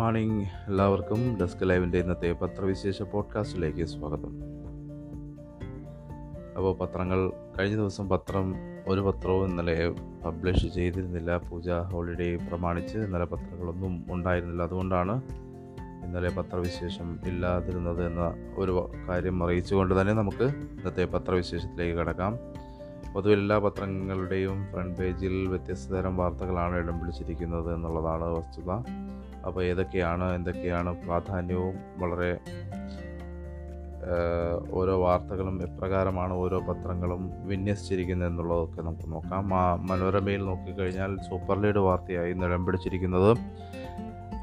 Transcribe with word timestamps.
Morning 0.00 0.46
എല്ലാവർക്കും 0.68 1.38
desk 1.40 1.68
ലൈവിന്റെ 1.68 1.98
ഇന്നത്തെ 1.98 2.32
പത്രവിശേഷ 2.32 3.02
പോഡ്കാസ്റ്റിലേക്ക് 3.02 3.84
സ്വാഗതം. 3.84 4.42
അപ്പോൾ 6.56 6.74
പത്രങ്ങൾ 6.74 7.32
കഴിഞ്ഞ 7.58 7.76
ദിവസം 7.76 8.08
പത്രം 8.08 8.54
ഒരു 8.88 9.00
പത്രവും 9.00 9.50
ഇന്നലെ 9.50 9.90
പബ്ലിഷ് 10.24 10.66
ചെയ്തിരുന്നില്ല. 10.66 11.36
പൂജ 11.36 11.70
ഹോളിഡേ 11.70 12.36
പ്രമാണിച്ച് 12.36 12.98
ഇന്നലെ 12.98 13.24
പത്രങ്ങളൊന്നും 13.24 14.06
ഉണ്ടായിരുന്നില്ല. 14.10 14.62
അതുകൊണ്ടാണ് 14.62 15.22
ഇന്നലെ 16.04 16.30
പത്രവിശേഷം 16.30 17.18
ഇല്ലാതിരുന്നത് 17.26 18.06
എന്ന 18.06 18.34
ഒരു 18.56 18.90
കാര്യം 19.08 19.44
അറിയിച്ചുകൊണ്ട് 19.44 20.00
തന്നെ 20.00 20.12
നമുക്ക് 20.12 20.44
ഇന്നത്തെ 20.44 21.04
പത്രവിശേഷത്തിലേക്ക് 21.04 21.98
കടക്കാം. 21.98 22.38
പൊതുവെ 23.14 23.34
എല്ലാ 23.34 23.58
പത്രങ്ങളുടെയും 23.58 24.66
ഫ്രണ്ട് 24.72 24.98
പേജിൽ 24.98 25.48
വ്യത്യസ്ത 25.48 25.92
തരം 25.92 26.16
വാർത്തകളാണ് 26.16 26.76
ഇടം 26.76 27.00
പിടിച്ചിരിക്കുന്നത് 27.00 27.74
എന്നുള്ളതാണ് 27.74 28.24
വസ്തുത. 28.24 28.70
അപ്പോൾ 29.46 29.62
ഏതൊക്കെയാണ് 29.64 30.34
എന്തൊക്കെയാണ് 30.34 30.90
പ്രാധാന്യവും? 31.04 31.76
വളരെ 32.02 32.32
ഓരോ 34.70 34.94
വാർത്തകളും 35.02 35.56
എപ്രകാരമാണ് 35.62 36.32
ഓരോ 36.32 36.58
പത്രങ്ങളും 36.60 37.22
വിന്യസിച്ചിരിക്കുന്നത് 37.46 38.28
എന്നുള്ളതൊക്കെ 38.28 38.82
നമുക്ക് 38.82 39.12
നോക്കാം. 39.12 39.48
മനോരമയിൽ 39.90 40.42
നോക്കിക്കഴിഞ്ഞാൽ 40.44 41.16
സൂപ്പർ 41.28 41.62
ലീഡ് 41.62 41.78
വാർത്തയായി 41.78 42.32
നിലം 42.32 42.66
പിടിച്ചിരിക്കുന്നത് 42.66 43.30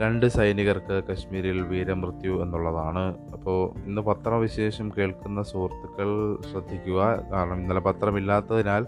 രണ്ട് 0.02 0.26
സൈനികർക്ക് 0.26 0.96
കശ്മീരിൽ 1.08 1.62
വീരമൃത്യു 1.62 2.34
എന്നുള്ളതാണ്. 2.44 3.04
അപ്പോൾ 3.34 3.60
ഇന്ന് 3.86 4.02
പത്രവിശേഷം 4.02 4.92
കേൾക്കുന്ന 4.98 5.42
സുഹൃത്തുക്കൾ 5.42 6.10
ശ്രദ്ധിക്കുക. 6.52 7.02
കാരണം 7.34 7.58
ഇന്നലെ 7.62 7.80
പത്രമില്ലാത്തതിനാൽ 7.80 8.86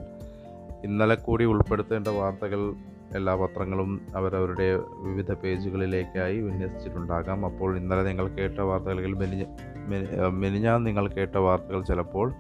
ഇന്നലെ 0.84 1.16
കൂടി 1.16 1.46
ഉൾപ്പെടുത്തേണ്ട 1.46 2.08
വാർത്തകൾ 2.08 2.62
എല്ലാ 3.16 3.36
പത്രങ്ങളും 3.36 4.02
അവരവരുടെ 4.16 4.76
വിവിധ 4.98 5.34
പേജുകളിലേക്കായി 5.34 6.42
വിന്യസിച്ചിട്ടുണ്ടാകാം. 6.42 7.46
അപ്പോൾ 7.46 7.78
ഇന്നലെ 7.78 8.04
നിങ്ങൾ 8.04 8.28
കേട്ട 8.28 8.60
വാർത്തകൾ 8.60 9.14
മെനിഞ്ഞ 9.14 9.44
മെനിഞ്ഞാൽ 10.28 10.78
നിങ്ങൾ 10.78 11.08
കേട്ട 11.08 11.38
വാർത്തകൾ 11.38 11.84
ചിലപ്പോൾ 11.84 12.34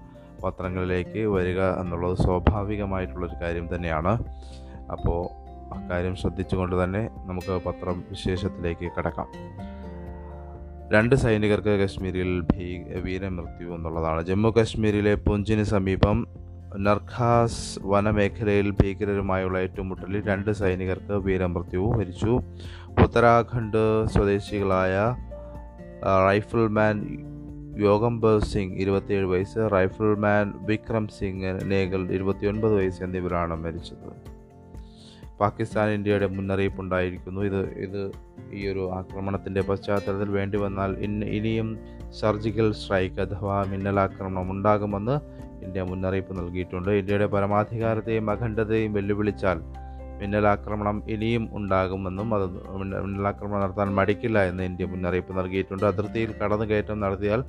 പത്രങ്ങളിലേക്ക് 0.43 1.25
വരിക 1.25 1.61
എന്നുള്ളത് 1.61 2.17
സ്വാഭാവികമായിട്ടുള്ളൊരു 2.17 3.43
കാര്യം 3.43 3.75
തന്നെയാണ്. 3.75 4.13
അപ്പോൾ 4.91 5.21
അക്കാര്യം 5.73 6.15
ശ്രദ്ധിച്ചുകൊണ്ട് 6.15 6.83
തന്നെ 6.83 7.09
നമുക്ക് 7.25 7.61
പത്രം 7.65 8.03
വിശേഷത്തിലേക്ക് 8.09 8.91
കടക്കാം. 8.97 9.27
രണ്ട് 10.93 11.15
സൈനികർക്ക് 11.15 11.69
കശ്മീരിൽ 11.69 12.41
ഭീ 12.41 12.83
വീരമൃത്യു 12.83 13.67
എന്നുള്ളതാണ്. 13.75 14.21
ജമ്മു 14.21 14.49
കശ്മീരിലെ 14.49 15.15
പുഞ്ചിന് 15.15 15.63
സമീപം 15.63 16.27
നർഖാസ് 16.77 17.79
വനമേഖലയിൽ 17.83 18.71
ഭീകരരുമായുള്ള 18.71 19.57
ഏറ്റുമുട്ടലിൽ 19.57 20.27
രണ്ട് 20.27 20.51
സൈനികർക്ക് 20.51 21.13
വീരമൃത്യു 21.13 21.93
വരിച്ചു. 21.97 22.41
ഉത്തരാഖണ്ഡ് 23.03 24.07
സ്വദേശികളായ 24.07 25.15
റൈഫിൾമാൻ 26.27 27.17
യോഗംബർ 27.79 28.39
സിംഗ് 28.39 28.77
ഇരുപത്തിയേഴ് 28.77 29.25
വയസ്സ് 29.25 29.69
റൈഫിൾമാൻ 29.73 30.53
വിക്രം 30.65 31.07
സിംഗ് 31.07 31.71
നേഗൽ 31.71 32.11
ഇരുപത്തിയൊൻപത് 32.11 32.75
വയസ്സ് 32.75 33.03
എന്നിവരാണ് 33.03 33.55
മരിച്ചത്. 33.55 34.29
പാകിസ്ഥാൻ 35.39 35.89
ഇന്ത്യയുടെ 35.89 36.27
മുന്നറിയിപ്പ് 36.27 36.81
ഉണ്ടായിരിക്കുന്നു 36.81 37.41
ഇത് 37.41 37.69
ഇത് 37.69 38.11
ഈ 38.53 38.67
ഒരു 38.67 38.91
ആക്രമണത്തിന്റെ 38.93 39.61
പശ്ചാത്തലത്തിൽ 39.61 40.29
വേണ്ടി 40.29 40.57
വന്നാൽ 40.57 40.91
ഇനിയും 41.29 41.79
സർജിക്കൽ 42.19 42.73
സ്ട്രൈക്ക് 42.73 43.21
അഥവാ 43.21 43.63
മിന്നലാക്രമണം 43.63 44.51
ഉണ്ടാകുമെന്ന് 44.51 45.38
ഇന്ത്യ 45.63 45.81
മുന്നറിയിപ്പ് 45.81 46.39
നൽകിയിട്ടുണ്ട്. 46.39 46.91
ഇന്ത്യയുടെ 46.91 47.25
പരമാധികാരത്തെയും 47.25 48.31
അഖണ്ഡതയും 48.31 48.93
വെല്ലുവിളിച്ചാൽ 48.93 49.59
മിന്നലാക്രമണം 50.21 51.03
ഇനിയും 51.07 51.49
ഉണ്ടാകുമെന്നും 51.53 52.35
അത് 52.35 52.45
മിന്നലാക്രമണം 53.03 53.61
നടത്താൻ 53.61 53.95
മടിക്കില്ല 53.95 54.43
എന്ന് 54.43 54.63
ഇന്ത്യ 54.63 54.85
മുന്നറിയിപ്പ് 54.85 55.37
നൽകിയിട്ടുണ്ട്. 55.37 55.85
അതിർത്തിയിൽ 55.85 56.31
കടന്നുകയറ്റം 56.31 56.99
നടത്തിയാൽ 56.99 57.43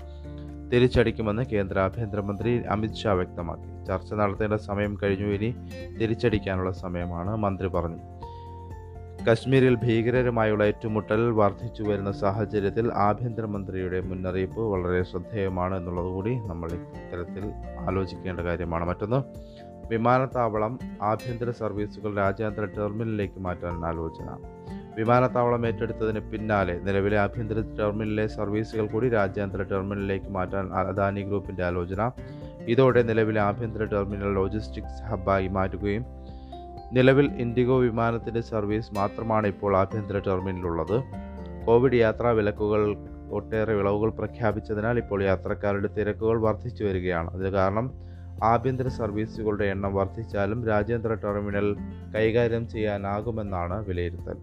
തിരിച്ചടിക്കുമെന്ന് 0.73 1.43
കേന്ദ്ര 1.43 1.79
ആഭ്യന്തരമന്ത്രി 1.79 2.51
അമിത്ഷാ 2.59 3.13
വ്യക്തമാക്കി. 3.13 3.87
ചർച്ച 3.87 4.15
നടത്തേണ്ട 4.15 4.55
സമയം 4.55 4.99
കഴിഞ്ഞു. 5.03 5.27
ഇനി 5.27 5.55
തിരിച്ചടിക്കാനുള്ള 6.01 6.73
സമയമാണ് 6.73 7.37
മന്ത്രി 7.37 7.69
പറഞ്ഞു. 7.69 8.20
കശ്മീരിൽ 9.29 9.75
ഭീകരരുമായുള്ള 9.75 10.65
ഏറ്റുമുട്ടൽ 10.65 11.31
വർദ്ധിച്ചു 11.31 11.83
വരുന്ന 11.83 12.13
സാഹചര്യത്തിൽ 12.13 12.93
ആഭ്യന്തരമന്ത്രിയുടെ 12.93 14.01
മുന്നറിയിപ്പ് 14.01 14.61
വളരെ 14.61 15.03
ശ്രദ്ധേയമാണ് 15.03 15.77
എന്നുള്ളതുകൂടി 15.77 16.35
നമ്മൾ 16.35 16.73
ഇത്തരത്തിൽ 16.73 17.45
ആലോചിക്കേണ്ട 17.89 18.41
കാര്യമാണ്. 18.41 18.85
മറ്റൊന്ന് 18.85 19.21
വിമാനത്താവളം 19.89 20.79
ആഭ്യന്തര 21.03 21.51
സർവീസുകൾ 21.51 22.17
രാജ്യാന്തര 22.17 22.65
ടെർമിനലിലേക്ക് 22.65 23.41
മാറ്റാൻ 23.41 23.85
ആലോചന. 23.85 24.29
വിമാനത്താവളം 24.97 25.67
ഏറ്റെടുത്തതിന് 25.67 26.21
പിന്നാലെ 26.21 26.79
നിലവിലെ 26.79 27.19
ആഭ്യന്തര 27.19 27.61
ടെർമിനലിലെ 27.79 28.27
സർവീസുകൾ 28.27 28.87
കൂടി 28.87 29.09
രാജ്യാന്തര 29.09 29.63
ടെർമിനലിലേക്ക് 29.63 30.27
മാറ്റാൻ 30.27 30.73
അദാനി 30.73 31.23
ഗ്രൂപ്പിന്റെ 31.23 31.65
ആലോചന. 31.65 32.11
ഇതോടെ 32.69 33.03
നിലവിലെ 33.03 33.41
ആഭ്യന്തര 33.41 33.85
ടെർമിനൽ 33.85 34.35
ലോജിസ്റ്റിക്സ് 34.35 35.03
ഹബ്ബായി 35.03 35.49
മാറ്റുകയും 35.49 36.20
നിലവിൽ 36.93 37.27
ഇൻഡിഗോ 37.27 37.79
വിമാനത്തിന്റെ 37.79 38.41
സർവീസ് 38.41 38.95
മാത്രമാണ് 38.95 39.47
ഇപ്പോൾ 39.47 39.77
ആഭ്യന്തര 39.77 40.19
ടെർമിനലുള്ളത് 40.19 41.03
കോവിഡ് 41.67 41.93
യാത്രാ 41.93 42.31
വിലക്കുകൾ 42.31 42.97
ഒട്ടേറെ 43.31 43.75
ഇളവുകൾ 43.75 44.11
പ്രഖ്യാപിച്ചതിനാൽ 44.11 44.99
ഇപ്പോൾ 44.99 45.23
യാത്രക്കാരുടെ 45.23 45.89
തിരക്കുകൾ 45.89 46.41
വർദ്ധിച്ചു 46.41 46.85
വരികയാണ്. 46.85 47.31
അതിന് 47.31 47.49
കാരണം 47.49 47.91
ആഭ്യന്തര 48.45 48.89
സർവീസുകളുടെ 48.89 49.65
എണ്ണം 49.65 49.95
വർദ്ധിച്ചാലും 49.95 50.67
രാജ്യാന്തര 50.67 51.15
ടെർമിനൽ 51.15 51.77
കൈകാര്യം 52.17 52.69
ചെയ്യാനാകുമെന്നാണ് 52.69 53.87
വിലയിരുത്തൽ. 53.87 54.35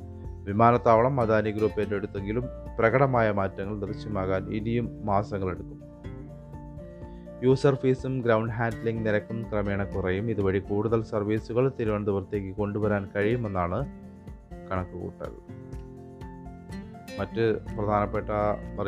വിമാനത്താവളം 0.44 1.22
അദാനി 1.22 1.52
ഗ്രൂപ്പ് 1.52 1.82
ഏറ്റെടുത്തെങ്കിലും 1.82 2.44
പ്രകടമായ 2.80 3.32
മാറ്റങ്ങൾ 3.32 3.86
ദൃശ്യമാകാൻ 3.86 4.50
ഇനിയും 4.50 5.06
മാസങ്ങളെടുക്കും. 5.06 5.87
യൂസർ 7.44 7.76
ഫീസും 7.76 8.22
ഗ്രൗണ്ട് 8.22 8.54
ഹാൻഡ്ലിംഗ് 8.54 9.08
നിരക്കും 9.08 9.46
ക്രമേണ 9.52 9.84
കുറയും. 9.84 10.30
ഇതുവഴി 10.30 10.60
കൂടുതൽ 10.60 11.04
സർവീസുകൾ 11.04 11.72
തിരുവനന്തപുരത്തേക്ക് 11.80 12.56
കൊണ്ടുവരാൻ 12.56 13.10
കഴിയുമെന്നാണ് 13.16 13.80
കണക്കുകൂട്ടൽ 14.72 15.34
മറ്റ് 17.20 17.44
പ്രധാനപ്പെട്ട 17.76 18.30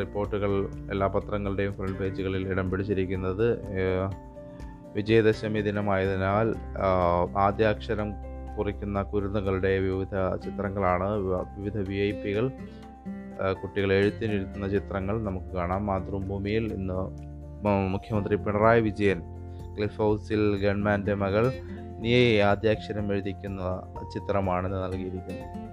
റിപ്പോർട്ടുകൾ 0.00 0.50
എല്ലാ 0.90 1.06
പത്രങ്ങളുടെയും 1.06 1.72
ഫ്രണ്ട് 1.72 1.98
പേജുകളിൽ 1.98 2.48
ഇടം 2.48 2.70
പിടിച്ചിരിക്കുന്നത് 2.70 3.46
വിജയദശമി 4.96 5.60
ദിനമായതിനാൽ 5.60 6.54
ആദ്യാക്ഷരം 7.38 8.08
കുറിക്കുന്ന 8.58 9.02
കുരുന്നുകളുടെ 9.02 9.78
വിവിധ 9.78 10.14
ചിത്രങ്ങളാണ്. 10.44 11.08
വിവിധ 11.58 11.76
വി 11.88 11.94
ഐ 11.94 12.10
പികൾ 12.12 12.48
കുട്ടികളെ 13.62 13.94
എഴുത്തിനിരുത്തുന്ന 13.94 14.68
ചിത്രങ്ങൾ 14.68 15.22
നമുക്ക് 15.24 15.46
കാണാം. 15.46 15.86
മാതൃഭൂമിയിൽ 15.86 16.64
ഇന്ന് 16.74 17.29
മുഖ്യമന്ത്രി 17.66 18.36
പിണറായി 18.36 18.80
വിജയൻ 18.80 19.20
ക്ലിഫ് 19.76 19.98
ഹൗസിൽ 19.98 20.62
ഗവൺമെന്റ് 20.62 21.14
മകൾ 21.14 21.52
നിയയെ 21.98 22.42
ആദ്യാക്ഷരം 22.42 23.12
എഴുതിക്കുന്ന 23.12 23.62
ചിത്രമാണ് 24.14 24.84
നൽകിയിരിക്കുന്നത്. 24.84 25.70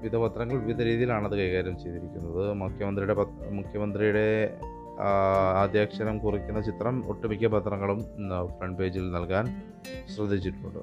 വിവിധ 0.00 0.16
പത്രങ്ങൾ 0.16 0.56
വിവിധ 0.56 0.82
രീതിയിലാണ് 0.82 1.24
അത് 1.24 1.36
കൈകാര്യം 1.38 1.78
ചെയ്തിരിക്കുന്നത്. 1.78 2.52
മുഖ്യമന്ത്രിയുടെ 2.52 3.14
മുഖ്യമന്ത്രിയുടെ 3.50 4.54
ആദ്യാക്ഷരം 5.62 6.18
കുറിക്കുന്ന 6.18 6.60
ചിത്രം 6.60 7.08
ഒട്ടുമിക്ക 7.08 7.46
പത്രങ്ങളും 7.46 8.02
ഫ്രണ്ട് 8.58 8.78
പേജിൽ 8.78 9.12
നൽകാൻ 9.12 9.62
ശ്രദ്ധിച്ചിട്ടുണ്ട്. 10.16 10.78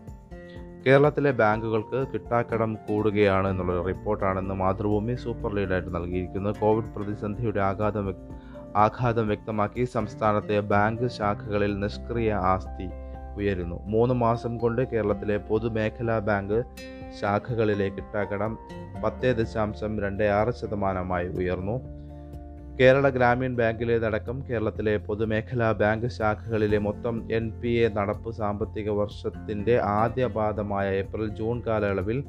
കേരളത്തിലെ 0.87 1.31
ബാങ്കുകൾക്ക് 1.31 2.07
കിട്ടാക്കടം 2.13 2.77
കൂടുകയാണ് 2.89 3.47
എന്നുള്ള 3.47 3.83
റിപ്പോർട്ടാണെന്ന് 3.83 4.53
മാതൃഭൂമി 4.53 5.15
സൂപ്പർ 5.15 5.55
ലീഡായിട്ട് 5.55 5.95
നൽകിയിരിക്കുന്നത്. 5.95 6.55
കോവിഡ് 6.55 6.93
പ്രതിസന്ധിയുടെ 6.95 7.59
ആഘാതം 7.59 8.15
ആഘാതം 8.77 9.27
വ്യക്തമാക്കി 9.27 9.83
സംസ്ഥാനത്തെ 9.83 10.59
ബാങ്ക് 10.59 11.07
ശാഖകളിൽ 11.07 11.79
നിഷ്ക്രിയ 11.79 12.33
ആസ്തി 12.33 12.89
ഉയരുന്നു. 13.35 13.79
മൂന്ന് 13.85 14.15
മാസം 14.15 14.57
കൊണ്ട് 14.57 14.81
കേരളത്തിലെ 14.81 15.37
പൊതുമേഖലാ 15.37 16.19
ബാങ്ക് 16.19 16.63
ശാഖകളിലെ 17.21 17.89
കിട്ടാക്കടം 17.89 18.57
പത്ത് 19.03 19.35
ദശാംശം 19.35 19.99
രണ്ട് 19.99 20.23
ആറ് 20.23 20.49
ശതമാനമായി 20.49 21.27
ഉയർന്നു. 21.27 21.99
കേരള 22.79 23.09
ഗ്രാമീൺ 23.09 23.55
ബാങ്കിലേതടക്കം 23.55 24.43
കേരളത്തിലെ 24.49 24.97
പൊതുമേഖലാ 24.97 25.71
ബാങ്ക് 25.71 26.07
ശാഖകളിലെ 26.07 26.77
മൊത്തം 26.77 27.31
എൻ 27.31 27.61
പി 27.61 27.69
എ 27.69 27.89
നടപ്പ് 27.89 28.31
സാമ്പത്തിക 28.31 28.89
വർഷത്തിന്റെ 28.89 29.79
ആദ്യ 29.79 30.25
പാദമായ 30.25 30.89
ഏപ്രിൽ 30.89 31.27
ജൂൺ 31.27 31.61
കാലയളവിൽ 31.67 32.23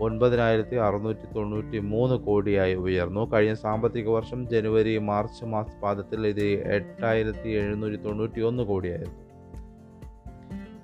ഒൻപതിനായിരത്തി 0.00 0.76
അറുന്നൂറ്റി 0.76 1.26
തൊണ്ണൂറ്റി 1.36 1.78
മൂന്ന് 1.78 2.16
കോടിയായി 2.16 2.74
ഉയർന്നു. 2.74 3.32
കഴിഞ്ഞ 3.32 3.54
സാമ്പത്തിക 3.54 4.08
വർഷം 4.08 4.48
ജനുവരി 4.48 4.98
മാർച്ച് 4.98 5.44
മാസ 5.44 5.66
പാദത്തിൽ 5.82 6.26
ഇത് 6.26 6.46
എട്ടായിരത്തി 6.76 7.48
എഴുന്നൂറ്റി 7.48 7.96
തൊണ്ണൂറ്റി 7.96 8.40
ഒന്ന് 8.40 8.62
കോടിയായിരുന്നു. 8.62 9.18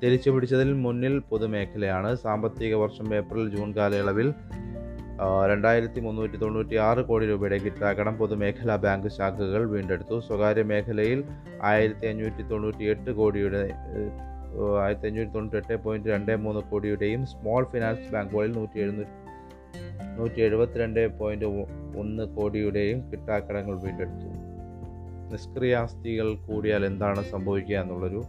തിരിച്ചു 0.03 0.31
പിടിച്ചതിൽ 0.31 0.73
മുന്നിൽ 0.73 1.19
പൊതുമേഖലയാണ്. 1.19 2.17
സാമ്പത്തിക 2.17 2.75
വർഷം 2.75 3.15
ഏപ്രിൽ 3.15 3.57
ജൂൺ 3.57 3.75
കാലയളവിൽ 3.75 4.35
രണ്ടായിരത്തി 5.51 6.01
മുന്നൂറ്റി 6.01 6.37
തൊണ്ണൂറ്റി 6.37 6.77
ആറ് 6.77 7.05
കോടി 7.05 7.27
രൂപയുടെ 7.27 7.59
കിട്ടാക്കടം 7.59 8.15
പൊതുമേഖലാ 8.17 8.77
ബാങ്ക് 8.77 9.09
ശാഖകൾ 9.09 9.71
വീണ്ടെടുത്തു. 9.71 10.21
സ്വകാര്യ 10.21 10.63
മേഖലയിൽ 10.63 11.25
ആയിരത്തി 11.63 12.07
അഞ്ഞൂറ്റി 12.07 12.43
തൊണ്ണൂറ്റി 12.43 12.85
എട്ട് 12.85 13.11
കോടിയുടെ 13.11 13.63
ആയിരത്തി 14.65 15.07
അഞ്ഞൂറ്റി 15.07 15.31
തൊണ്ണൂറ്റി 15.31 15.57
എട്ട് 15.57 15.85
പോയിന്റ് 15.85 16.09
രണ്ട് 16.09 16.37
മൂന്ന് 16.37 16.61
കോടിയുടെയും 16.61 17.27
സ്മോൾ 17.27 17.65
ഫിനാൻസ് 17.65 18.13
ബാങ്കുകളിൽ 18.13 18.53
നൂറ്റി 18.53 18.79
എഴുന്നൂറ്റി 18.79 19.29
നൂറ്റി 20.19 20.41
എഴുപത്തിരണ്ട് 20.41 21.19
പോയിന്റ് 21.19 21.45
ഒന്ന് 21.99 22.23
കോടിയുടെയും 22.23 23.13
കിട്ടാക്കടങ്ങൾ 23.13 23.81
വീണ്ടെടുത്തു. 23.81 24.49
നിഷ്ക്രിയാസ്തികൾ 25.33 26.35
കൂടിയാൽ 26.35 26.85
എന്താണ് 26.85 27.25
സംഭവിക്കുക 27.25 27.77
എന്നുള്ളൊരു 27.77 28.23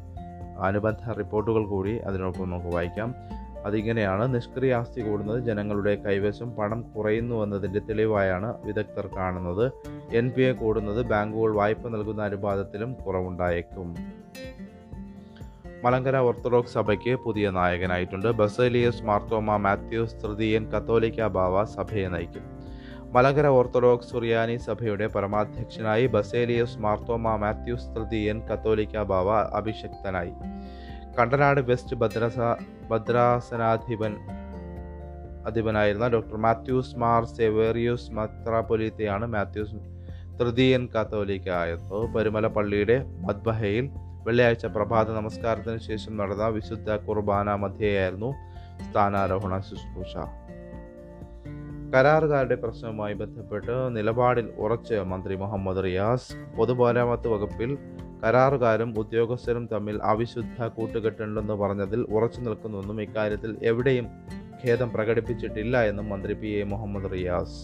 അനുബന്ധ 0.59 1.11
റിപ്പോർട്ടുകൾ 1.11 1.65
കൂടി 1.65 1.97
അതിനൊപ്പം 1.97 2.49
നമുക്ക് 2.49 2.75
വായിക്കാം. 2.75 3.15
അതിങ്ങനെയാണ് 3.65 4.35
നിഷ്ക്രിയ 4.35 4.75
ആസ്തി 4.75 5.01
കൂടുന്നത് 5.01 5.43
ജനങ്ങളുടെ 5.43 5.95
കൈവശം 5.95 6.51
പണം 6.51 6.81
കുറയുന്നു 6.81 7.43
എന്നതിന്റെ 7.43 7.79
തെളിവായാണ് 7.79 8.65
വിദഗ്ധർ 8.65 9.09
കാണുന്നത്. 9.17 9.71
എൻ 10.13 10.29
പി 10.29 10.41
എ 10.41 10.51
കൂടുന്നത് 10.51 11.05
ബാങ്കുകൾ 11.05 11.53
വായ്പ 11.55 11.87
നൽകുന്ന 11.87 12.21
അനുപാതത്തിലും 12.21 12.93
കുറവുണ്ടായേക്കും. 12.93 13.95
മലങ്കര 15.83 16.15
ഓർത്തഡോക്സ് 16.17 16.73
സഭയ്ക്ക് 16.73 17.15
പുതിയ 17.15 17.49
നായകനായിട്ടുണ്ട്. 17.49 18.27
ബസേലിയസ് 18.27 19.03
മാർത്തോമ 19.03 19.55
മാത്യൂസ് 19.55 20.15
തൃതീയൻ 20.23 20.71
കത്തോലിക്ക 20.71 21.27
ബാവ 21.27 21.63
സഭയെ 21.65 22.07
നയിക്കും. 22.07 22.41
മലങ്കര 23.13 23.47
ഓർത്തഡോക്സ് 23.47 24.09
സുറിയാനി 24.09 24.57
സഭയുടെ 24.57 25.07
പരമാധ്യക്ഷനായി 25.07 26.07
ബസേലിയസ് 26.07 26.77
മാർത്തോമ 26.77 27.35
മാത്യൂസ് 27.35 27.95
തൃതീയൻ 27.95 28.39
കത്തോലിക്ക 28.47 29.03
ബാവ 29.03 29.29
അഭിഷക്തനായി. 29.31 30.33
കണ്ടനാട് 31.19 31.61
വെസ്റ്റ് 31.61 31.95
ഭദ്രസ 31.95 32.39
ഭദ്രാസനാധിപൻ 32.91 34.15
അധിപനായിരുന്ന 35.47 36.07
ഡോക്ടർ 36.07 36.37
മാത്യൂസ് 36.37 36.95
മാർ 36.95 37.25
സെവേറിയൂസ് 37.25 38.11
മത്രാപൊലിത്തയാണ് 38.11 39.25
മാത്യൂസ് 39.25 39.75
തൃതീയൻ 40.39 40.87
കത്തോലിക്ക 40.87 41.49
ആയത്. 41.49 42.13
പരുമല 42.15 42.47
പള്ളിയുടെ 42.47 43.03
മദ്ബഹയിൽ 43.27 43.89
വെള്ളിയാഴ്ച 44.25 44.65
പ്രഭാത 44.65 45.11
നമസ്കാരത്തിന് 45.11 45.77
ശേഷം 45.77 46.17
നടന്ന 46.17 46.47
വിശുദ്ധ 46.47 46.95
കുർബാന 46.95 47.55
മധ്യയായിരുന്നു 47.55 48.33
സ്ഥാനാരോഹണ 48.89 49.59
ശുശ്രൂഷ. 49.59 50.17
കരാറുകാരുടെ 51.93 52.55
പ്രശ്നവുമായി 52.55 53.13
ബന്ധപ്പെട്ട് 53.13 53.95
നിലപാടിൽ 53.95 54.51
ഉറച്ച് 54.57 54.93
മന്ത്രി 54.93 55.35
മുഹമ്മദ് 55.35 55.83
റിയാസ് 55.83 56.33
പൊതുമരാമത്ത് 56.57 57.27
വകുപ്പിൽ 57.27 57.77
കരാറുകാരും 58.23 58.99
ഉദ്യോഗസ്ഥരും 58.99 59.67
തമ്മിൽ 59.67 59.99
അവിശുദ്ധ 60.03 60.67
കൂട്ടുകെട്ടുണ്ടെന്ന് 60.67 61.53
പറഞ്ഞതിൽ 61.53 62.05
ഉറച്ചു 62.09 62.41
നിൽക്കുന്നുവെന്നും 62.41 63.01
ഇക്കാര്യത്തിൽ 63.01 63.57
എവിടെയും 63.61 64.07
ഖേദം 64.63 64.93
പ്രകടിപ്പിച്ചിട്ടില്ല 64.93 65.83
എന്നും 65.83 66.09
മന്ത്രി 66.09 66.33
പി 66.33 66.47
എ 66.47 66.63
മുഹമ്മദ് 66.63 67.11
റിയാസ് 67.11 67.59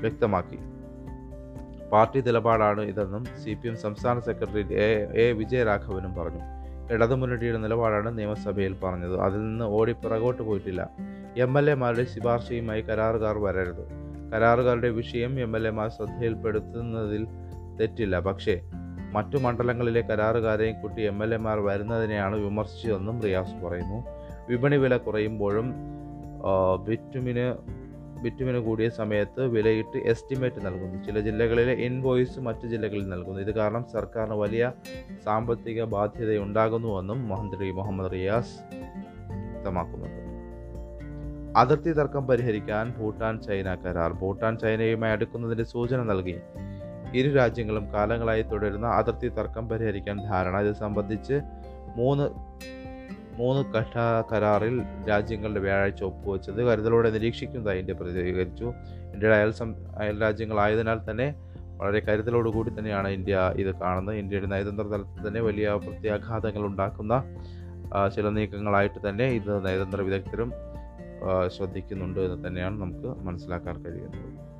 വ്യക്തമാക്കി. 0.00 0.58
പാർട്ടി 1.92 2.20
നിലപാടാണ് 2.20 2.80
ഇതെന്നും 2.80 3.24
സി 3.24 3.54
പി 3.54 3.68
എം 3.68 3.76
സംസ്ഥാന 3.76 4.20
സെക്രട്ടറി 4.20 4.74
എ 4.74 5.12
എ 5.22 5.32
വിജയരാഘവനും 5.32 6.14
പറഞ്ഞു. 6.14 6.40
ഇടതുമുന്നണിയുടെ 6.92 7.58
നിലപാടാണ് 7.58 8.18
നിയമസഭയിൽ 8.18 8.76
പറഞ്ഞത്. 8.84 9.20
അതിൽ 9.20 9.38
നിന്ന് 9.38 9.64
ഓടി 9.64 9.92
പിറകോട്ട് 9.92 10.42
പോയിട്ടില്ല. 10.42 10.90
എം 11.36 11.58
എൽ 11.58 11.70
എമാരുടെ 11.70 12.04
ശുപാർശയുമായി 12.04 12.80
കരാറുകാർ 12.80 13.38
വരരുത്. 13.38 14.06
കരാറുകാരുടെ 14.32 14.88
വിഷയം 14.88 15.40
എം 15.40 15.56
എൽ 15.56 15.66
എമാർ 15.66 15.88
ശ്രദ്ധയിൽപ്പെടുത്തുന്നതിൽ 15.88 17.26
തെറ്റില്ല. 17.80 18.18
പക്ഷേ 18.18 18.60
മറ്റു 19.12 19.36
മണ്ഡലങ്ങളിലെ 19.36 20.00
കരാറുകാരെയും 20.00 20.82
കൂട്ടി 20.82 21.02
എം 21.02 21.22
എൽ 21.22 21.34
എമാർ 21.34 21.60
വരുന്നതിനെയാണ് 21.60 22.36
വിമർശിച്ചതെന്നും 22.36 23.22
റിയാസ് 23.22 23.64
പറയുന്നു. 23.64 24.04
വിപണി 24.48 24.76
വില 24.76 24.96
കുറയുമ്പോഴും 24.96 25.74
ബിറ്റുമിന് 26.88 27.54
ബിറ്റുമിന് 28.26 28.58
കൂടിയ 28.58 28.88
സമയത്ത് 28.88 29.42
വിലയിട്ട് 29.46 29.98
എസ്റ്റിമേറ്റ് 29.98 30.66
നൽകുന്നു. 30.66 31.04
ചില 31.04 31.20
ജില്ലകളിലെ 31.20 31.72
ഇൻവോയ്സ് 31.72 32.40
മറ്റ് 32.40 32.66
ജില്ലകളിൽ 32.66 33.08
നൽകുന്നു. 33.08 33.40
ഇത് 33.40 33.54
കാരണം 33.54 33.84
സർക്കാരിന് 33.92 34.34
വലിയ 34.34 34.72
സാമ്പത്തിക 35.24 35.84
ബാധ്യതയുണ്ടാകുന്നുവെന്നും 35.84 37.28
മന്ത്രി 37.28 37.70
മുഹമ്മദ് 37.70 38.12
റിയാസ് 38.12 38.56
വ്യക്തമാക്കുന്നുണ്ട്. 39.52 40.26
അതിർത്തി 41.58 41.92
തർക്കം 41.92 42.26
പരിഹരിക്കാൻ 42.26 42.94
ഭൂട്ടാൻ 42.98 43.42
ചൈന 43.42 43.74
കരാർ. 43.74 44.12
ഭൂട്ടാൻ 44.12 44.58
ചൈനയുമായി 44.58 45.12
അടുക്കുന്നതിന്റെ 45.12 45.64
സൂചന 45.64 46.02
നൽകി. 46.02 46.36
ഇരു 47.14 47.34
രാജ്യങ്ങളും 47.34 47.92
കാലങ്ങളായി 47.92 48.42
തുടരുന്ന 48.42 48.86
അതിർത്തി 48.86 49.28
തർക്കം 49.28 49.68
പരിഹരിക്കാൻ 49.68 50.16
ധാരണ. 50.30 50.60
ഇത് 50.60 50.74
സംബന്ധിച്ച് 50.74 51.40
മൂന്ന് 51.96 52.24
മൂന്ന് 53.36 53.62
ഘട്ട 53.78 53.94
കരാറിൽ 54.32 54.76
രാജ്യങ്ങളുടെ 55.08 55.60
വ്യാഴാഴ്ച 55.60 56.02
ഒപ്പുവെച്ചത് 56.04 56.60
കരുതലോടെ 56.66 57.10
നിരീക്ഷിക്കുന്നതായി 57.10 57.78
ഇന്ത്യ 57.78 57.94
പ്രതികരിച്ചു 57.94 58.64
ഇന്ത്യയുടെ 59.14 59.36
അയൽ 59.36 59.50
സം 59.50 59.74
അയൽ 59.98 60.22
രാജ്യങ്ങളായതിനാൽ 60.22 61.00
തന്നെ 61.10 61.34
വളരെ 61.76 62.00
കരുതലോടുകൂടി 62.08 62.70
തന്നെയാണ് 62.70 63.08
ഇന്ത്യ 63.08 63.52
ഇത് 63.56 63.74
കാണുന്നത്. 63.74 64.16
ഇന്ത്യയുടെ 64.16 64.46
നയതന്ത്ര 64.46 64.82
തലത്തിൽ 64.82 65.28
തന്നെ 65.28 65.40
വലിയ 65.40 65.70
പ്രത്യാഘാതങ്ങൾ 65.70 66.66
ഉണ്ടാക്കുന്ന 66.66 67.14
ചില 68.14 68.28
നീക്കങ്ങളായിട്ട് 68.28 69.08
തന്നെ 69.08 69.24
ഇത് 69.24 69.66
നയതന്ത്ര 69.66 70.00
വിദഗ്ധരും 70.00 70.52
ശ്രദ്ധിക്കുന്നുണ്ട് 71.46 72.20
എന്ന് 72.20 72.48
തന്നെയാണ് 72.48 72.80
നമുക്ക് 72.80 73.20
മനസ്സിലാക്കാൻ 73.26 73.84
കഴിയുന്നത്. 73.84 74.55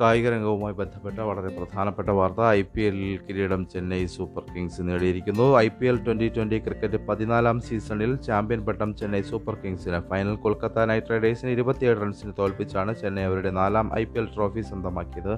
കായിക 0.00 0.26
രംഗവുമായി 0.34 0.74
ബന്ധപ്പെട്ട 0.78 1.18
വളരെ 1.28 1.50
പ്രധാനപ്പെട്ട 1.56 2.10
വാർത്ത. 2.18 2.40
ഐ 2.58 2.62
പി 2.72 2.82
എല്ലിൽ 2.88 3.18
കിരീടം 3.26 3.60
Chennai 3.72 4.00
super 4.14 4.44
Kings 4.54 4.82
നേടിയിരിക്കുന്നു. 4.88 5.46
I 5.64 5.68
P 5.76 5.86
L 5.90 5.98
twenty 6.06 6.28
twenty 6.36 6.58
cricket 6.64 6.98
പതിനാലാം 7.08 7.58
സീസണിൽ 7.66 8.12
ചാമ്പ്യൻ 8.28 8.60
പട്ടം 8.68 8.90
ചെന്നൈ 9.00 9.22
സൂപ്പർ 9.30 9.56
കിങ്സിന് 9.62 10.00
ഫൈനൽ 10.10 10.34
കൊൽക്കത്ത 10.44 10.86
നൈറ്റ് 10.90 11.12
റൈഡേഴ്സിന് 11.14 11.52
ഇരുപത്തിയേഴ് 11.56 11.98
റൺസിന് 12.02 12.34
തോൽപ്പിച്ചാണ് 12.40 12.94
ചെന്നൈ 13.02 13.24
അവരുടെ 13.30 13.52
നാലാം 13.60 13.88
ഐ 14.00 14.04
പി 14.12 14.18
എൽ 14.22 14.28
ട്രോഫി 14.34 14.64
സ്വന്തമാക്കിയത്. 14.70 15.34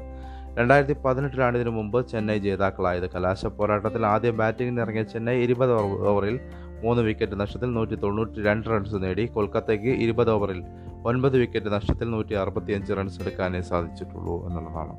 രണ്ടായിരത്തി 0.58 0.96
പതിനെട്ടിലാണ് 1.04 1.56
ഇതിനു 1.58 1.72
മുമ്പ് 1.78 1.98
ചെന്നൈ 2.12 2.38
ജേതാക്കളായത്. 2.46 3.08
കലാശ 3.14 3.46
പോരാട്ടത്തിൽ 3.58 4.04
ആദ്യം 4.14 4.36
ബാറ്റിംഗിന് 4.42 4.82
ഇറങ്ങിയ 4.86 5.04
ചെന്നൈ 5.14 5.36
ഇരുപത് 5.46 5.74
ഓവറിൽ 6.12 6.38
മൂന്ന് 6.84 7.02
വിക്കറ്റ് 7.02 7.36
നഷ്ടത്തിൽ 7.40 7.70
നൂറ്റി 7.76 7.96
തൊണ്ണൂറ്റി 8.04 8.40
രണ്ട് 8.48 8.66
റൺസ് 8.70 8.98
നേടി. 9.04 9.26
കൊൽക്കത്തയ്ക്ക് 9.36 9.92
ഇരുപത് 10.04 10.30
ഓവറിൽ 10.36 10.60
ഒൻപത് 11.06 11.38
വിക്കറ്റ് 11.38 11.72
നഷ്ടത്തിൽ 11.72 12.10
നൂറ്റി 12.10 12.34
അറുപത്തിയഞ്ച് 12.34 12.92
റൺസ് 12.92 13.20
എടുക്കാനേ 13.20 13.60
സാധിച്ചിട്ടുള്ളൂ 13.60 14.46
എന്നുള്ളതാണ് 14.46 14.96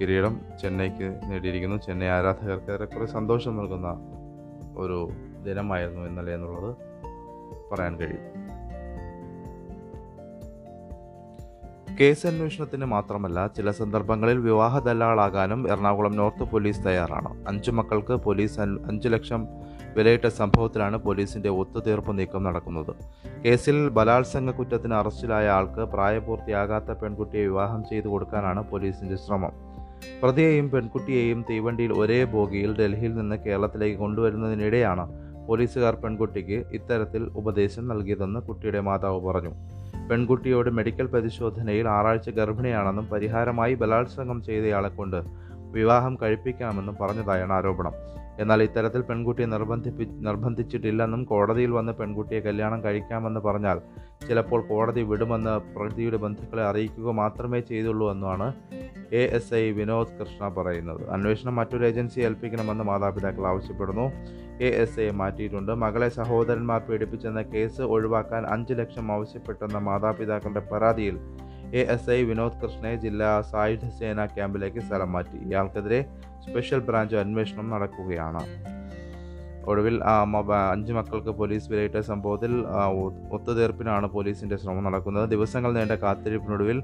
കിരീടം 0.00 0.40
ചെന്നൈക്ക് 0.62 1.20
നേടിയിരിക്കുന്നു. 1.30 1.76
ചെന്നൈ 1.76 2.06
ആരാധകർക്ക് 2.06 2.72
ഏറെക്കുറെ 2.72 3.06
സന്തോഷം 3.06 3.56
നൽകുന്ന 3.56 3.96
ഒരു 4.76 5.08
ദിനമായിരുന്നു 5.46 6.00
ഇന്നലെ 6.00 6.34
എന്നുള്ളത് 6.34 6.76
പറയാൻ 7.72 7.96
കഴിയും. 7.96 8.44
കേസ് 11.96 12.26
അന്വേഷണത്തിന് 12.26 12.84
മാത്രമല്ല 12.84 13.46
ചില 13.46 13.70
സന്ദർഭങ്ങളിൽ 13.70 14.38
വിവാഹ 14.38 14.78
ദല്ലാളാകാനും 14.78 15.72
എറണാകുളം 15.72 16.16
നോർത്ത് 16.16 16.50
പോലീസ് 16.50 16.86
തയ്യാറാണ്. 16.86 17.48
അഞ്ചു 17.48 17.70
മക്കൾക്ക് 17.70 18.12
പോലീസ് 18.12 18.60
അഞ്ചു 18.60 19.08
ലക്ഷം 19.08 19.46
വിലയിട്ട 19.96 20.26
സംഭവത്തിലാണ് 20.26 20.96
പോലീസിന്റെ 20.96 21.48
ഒത്തുതീർപ്പ് 21.48 22.18
നീക്കം 22.18 22.42
നടക്കുന്നത്. 22.42 22.96
കേസിൽ 23.46 23.88
ബലാത്സംഗ 23.88 24.50
കുറ്റത്തിന് 24.50 24.94
അറസ്റ്റിലായ 24.94 25.48
ആൾക്ക് 25.48 25.80
പ്രായപൂർത്തിയാകാത്ത 25.80 26.84
പെൺകുട്ടിയെ 26.84 27.42
വിവാഹം 27.42 27.84
ചെയ്തു 27.90 28.08
കൊടുക്കാനാണ് 28.08 28.70
പോലീസിന്റെ 28.70 29.16
ശ്രമം. 29.16 29.52
പ്രതിയെയും 30.22 30.70
പെൺകുട്ടിയെയും 30.70 31.44
തീവണ്ടിയിൽ 31.50 31.92
ഒരേ 31.92 32.24
ബോഗിയിൽ 32.24 32.78
ഡൽഹിയിൽ 32.78 33.14
നിന്ന് 33.14 33.36
കേരളത്തിലേക്ക് 33.36 33.98
കൊണ്ടുവരുന്നതിനിടെയാണ് 33.98 35.24
പോലീസുകാർ 35.48 35.94
പെൺകുട്ടിക്ക് 35.94 36.64
ഇത്തരത്തിൽ 36.72 37.22
ഉപദേശം 37.22 37.88
നൽകിയതെന്ന് 37.88 38.40
കുട്ടിയുടെ 38.40 38.80
മാതാവ് 38.80 39.20
പറഞ്ഞു. 39.20 39.52
പെൺകുട്ടിയോട് 40.10 40.70
മെഡിക്കൽ 40.70 41.06
പരിശോധനയിൽ 41.06 41.88
ആറാഴ്ച 41.88 42.30
ഗർഭിണിയാണെന്നും 42.30 43.06
പരിഹാരമായി 43.06 43.74
ബലാത്സംഗം 43.74 44.42
ചെയ്തയാളെ 44.42 44.88
കൊണ്ട് 44.88 45.22
വിവാഹം 45.72 46.18
കഴിപ്പിക്കാമെന്നും 46.22 46.96
പറഞ്ഞതായാണ് 47.00 47.52
ആരോപണം. 47.52 47.92
എന്നാൽ 48.40 48.62
ഇത്തരത്തിൽ 48.62 49.00
പെൺകുട്ടിയെ 49.00 49.46
നിർബന്ധിപ്പി 49.46 50.04
നിർബന്ധിച്ചിട്ടില്ലെന്നും 50.04 51.24
കോടതിയിൽ 51.24 51.70
വന്ന് 51.70 51.92
പെൺകുട്ടിയെ 51.92 52.40
കല്യാണം 52.40 52.84
കഴിക്കാമെന്ന് 52.84 53.40
പറഞ്ഞാൽ 53.40 53.80
ചിലപ്പോൾ 54.28 54.62
കോടതി 54.62 55.02
വിടുമെന്ന് 55.02 55.74
പ്രതിയുടെ 55.74 56.16
ബന്ധുക്കളെ 56.16 56.62
അറിയിക്കുക 56.62 57.10
മാത്രമേ 57.10 57.60
ചെയ്തുള്ളൂ 57.60 58.10
എന്നാണ് 58.10 58.52
A 59.12 59.22
S 59.22 59.54
I 59.54 59.70
Vinod 59.70 60.20
Krishna 60.20 60.48
പറയുന്നത്. 60.48 61.08
അന്വേഷണം 61.08 61.56
മറ്റൊരു 61.56 61.84
ഏജൻസി 61.84 62.20
ഏൽപ്പിക്കണമെന്ന് 62.20 62.84
മാതാപിതാക്കൾ 62.84 63.46
ആവശ്യപ്പെടുന്നു. 63.46 64.12
എ 64.62 64.66
എസ് 64.66 65.00
ഐ 65.00 65.10
മാറ്റിയിട്ടുണ്ട്. 65.10 65.72
മകളെ 65.72 66.08
സഹോദരന്മാർ 66.08 66.80
പീഡിപ്പിച്ചെന്ന 66.80 67.42
കേസ് 67.42 67.82
ഒഴിവാക്കാൻ 67.82 68.46
അഞ്ച് 68.46 68.74
ലക്ഷം 68.74 69.12
ആവശ്യപ്പെട്ടെന്ന 69.12 69.78
മാതാപിതാക്കളുടെ 69.78 70.60
പരാതിയിൽ 70.72 71.18
എ 71.78 71.80
എസ് 71.92 72.10
ഐ 72.10 72.16
വിനോദ് 72.22 72.58
കൃഷ്ണയെ 72.62 72.96
ജില്ലാ 73.04 73.28
സായുധ 73.50 73.84
സേന 73.98 74.26
ക്യാമ്പിലേക്ക് 74.34 74.80
സ്ഥലം 74.86 75.12
മാറ്റി. 75.12 75.38
ഇയാൾക്കെതിരെ 75.48 75.98
സ്പെഷ്യൽ 76.44 76.80
ബ്രാഞ്ച് 76.88 77.16
അന്വേഷണം 77.22 77.66
നടക്കുകയാണ്. 77.70 78.42
ഒടുവിൽ 79.70 79.96
അഞ്ച് 80.74 80.92
മക്കൾക്ക് 80.92 81.32
പോലീസ് 81.38 81.70
വിലയിട്ട 81.72 82.00
സംഭവത്തിൽ 82.10 82.52
ഒത്തുതീർപ്പിനാണ് 83.36 84.06
പോലീസിന്റെ 84.14 84.56
ശ്രമം 84.56 84.84
നടക്കുന്നത്. 84.84 85.26
ദിവസങ്ങൾ 85.34 85.72
നീണ്ട 85.78 85.96
കാത്തിരിപ്പിനൊടുവിൽ 86.04 86.80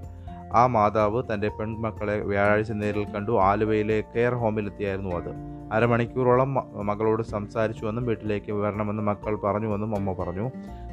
ആ 0.53 0.67
മാതാവ് 0.77 1.23
തന്റെ 1.31 1.49
പെൺമക്കളെ 1.59 2.17
വ്യാഴാഴ്ച 2.31 2.73
നേരിൽ 2.83 3.05
കണ്ടു. 3.15 3.33
ആലുവയിലെ 3.51 3.99
കെയർ 4.15 4.35
ഹോമിലെത്തിയായിരുന്നു 4.43 5.13
അത്. 5.21 5.33
അരമണിക്കൂറോളം 5.73 6.55
മകളോട് 6.91 7.23
സംസാരിച്ചുവെന്നും 7.35 8.07
വീട്ടിലേക്ക് 8.07 8.53
വരണമെന്ന് 8.53 9.03
മക്കൾ 9.03 9.37
പറഞ്ഞുവെന്നും 9.45 9.93
അമ്മ 9.97 10.13
പറഞ്ഞു. 10.23 10.47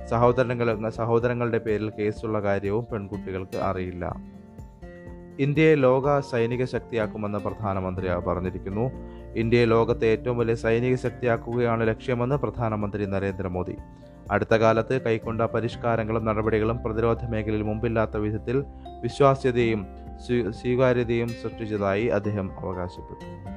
സഹോദരങ്ങൾ 0.09 0.89
സഹോദരങ്ങളുടെ 0.89 1.57
പേരിൽ 1.57 1.89
കേസുള്ള 1.89 2.41
കാര്യവും 2.41 2.87
പെൺകുട്ടികൾക്ക് 2.91 3.57
അറിയില്ല. 3.57 4.15
ഇന്ത്യയെ 5.39 5.75
ലോക 5.75 6.19
സൈനിക 6.19 6.65
ശക്തിയാക്കുമെന്ന് 6.65 7.39
പ്രധാനമന്ത്രി 7.39 8.07
പറഞ്ഞിരിക്കുന്നു. 8.27 8.91
ഇന്ത്യയെ 9.35 9.65
ലോകത്തെ 9.65 10.05
ഏറ്റവും 10.05 10.37
വലിയ 10.37 10.55
സൈനിക 10.55 10.95
ശക്തിയാക്കുകയാണ് 10.95 11.87
ലക്ഷ്യമെന്ന് 11.87 12.35
പ്രധാനമന്ത്രി 12.35 13.05
നരേന്ദ്രമോദി. 13.05 13.75
അടുത്ത 14.31 14.55
കാലത്ത് 14.55 15.01
കൈക്കൊണ്ട 15.01 15.41
പരിഷ്കാരങ്ങളും 15.41 16.25
നടപടികളും 16.25 16.79
പ്രതിരോധ 16.85 17.25
മേഖലയിൽ 17.25 17.61
മുമ്പില്ലാത്ത 17.61 18.17
വിധത്തിൽ 18.17 18.63
വിശ്വാസ്യതയും 19.01 19.85
സ്വീകാര്യതയും 20.49 21.27
സൃഷ്ടിച്ചതായി 21.27 22.05
അദ്ദേഹം 22.05 22.51
അവകാശപ്പെട്ടു. 22.59 23.56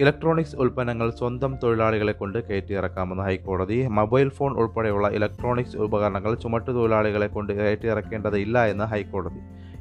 ഇലക്ട്രോണിക്സ് 0.00 0.56
ഉൽപ്പന്നങ്ങൾ 0.56 1.10
സ്വന്തം 1.10 1.58
തൊഴിലാളികളെ 1.62 2.12
കൊണ്ട് 2.12 2.48
കയറ്റിയിറക്കാമെന്ന് 2.48 3.22
ഹൈക്കോടതി. 3.22 3.86
മൊബൈൽ 3.86 4.28
ഫോൺ 4.28 4.52
ഉൾപ്പെടെയുള്ള 4.56 5.08
ഇലക്ട്രോണിക്സ് 5.08 5.76
ഉപകരണങ്ങൾ 5.76 6.34
ചുമട്ടു 6.34 6.70
തൊഴിലാളികളെ 6.70 7.26
കൊണ്ട് 7.26 7.52
കയറ്റിയിറക്കേണ്ടതില്ല 7.52 8.64
എന്ന് 8.66 8.84
ഹൈക്കോടതി. 8.84 9.40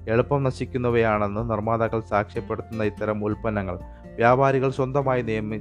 എളുപ്പം 0.10 0.44
നശിക്കുന്നവയാണെന്ന് 0.44 1.50
നിർമ്മാതാക്കൾ 1.50 2.00
സാക്ഷ്യപ്പെടുത്തുന്ന 2.00 2.84
ഇത്തരം 2.84 3.26
ഉൽപ്പന്നങ്ങൾ 3.26 3.80
വ്യാപാരികൾ 4.16 4.70
സ്വന്തമായി 4.70 5.22
നിയമി 5.22 5.58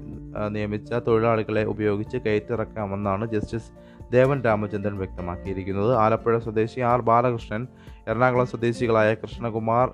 നിയമിച്ച 0.49 0.93
തൊഴിലാളികളെ 0.95 1.65
ഉപയോഗിച്ച് 1.65 2.17
കയറ്റിറക്കാമെന്നാണ് 2.17 3.27
ജസ്റ്റിസ് 3.27 3.73
ദേവൻ 4.13 4.45
രാമചന്ദ്രൻ 4.45 4.97
വ്യക്തമാക്കിയിരിക്കുന്നത്. 4.99 5.97
ആലപ്പുഴ 5.97 6.39
സ്വദേശി 6.39 6.81
ആർ 6.81 7.01
ബാലകൃഷ്ണൻ 7.01 7.67
എറണാകുളം 8.09 8.47
സ്വദേശികളായ 8.47 9.15
കൃഷ്ണകുമാർ 9.15 9.91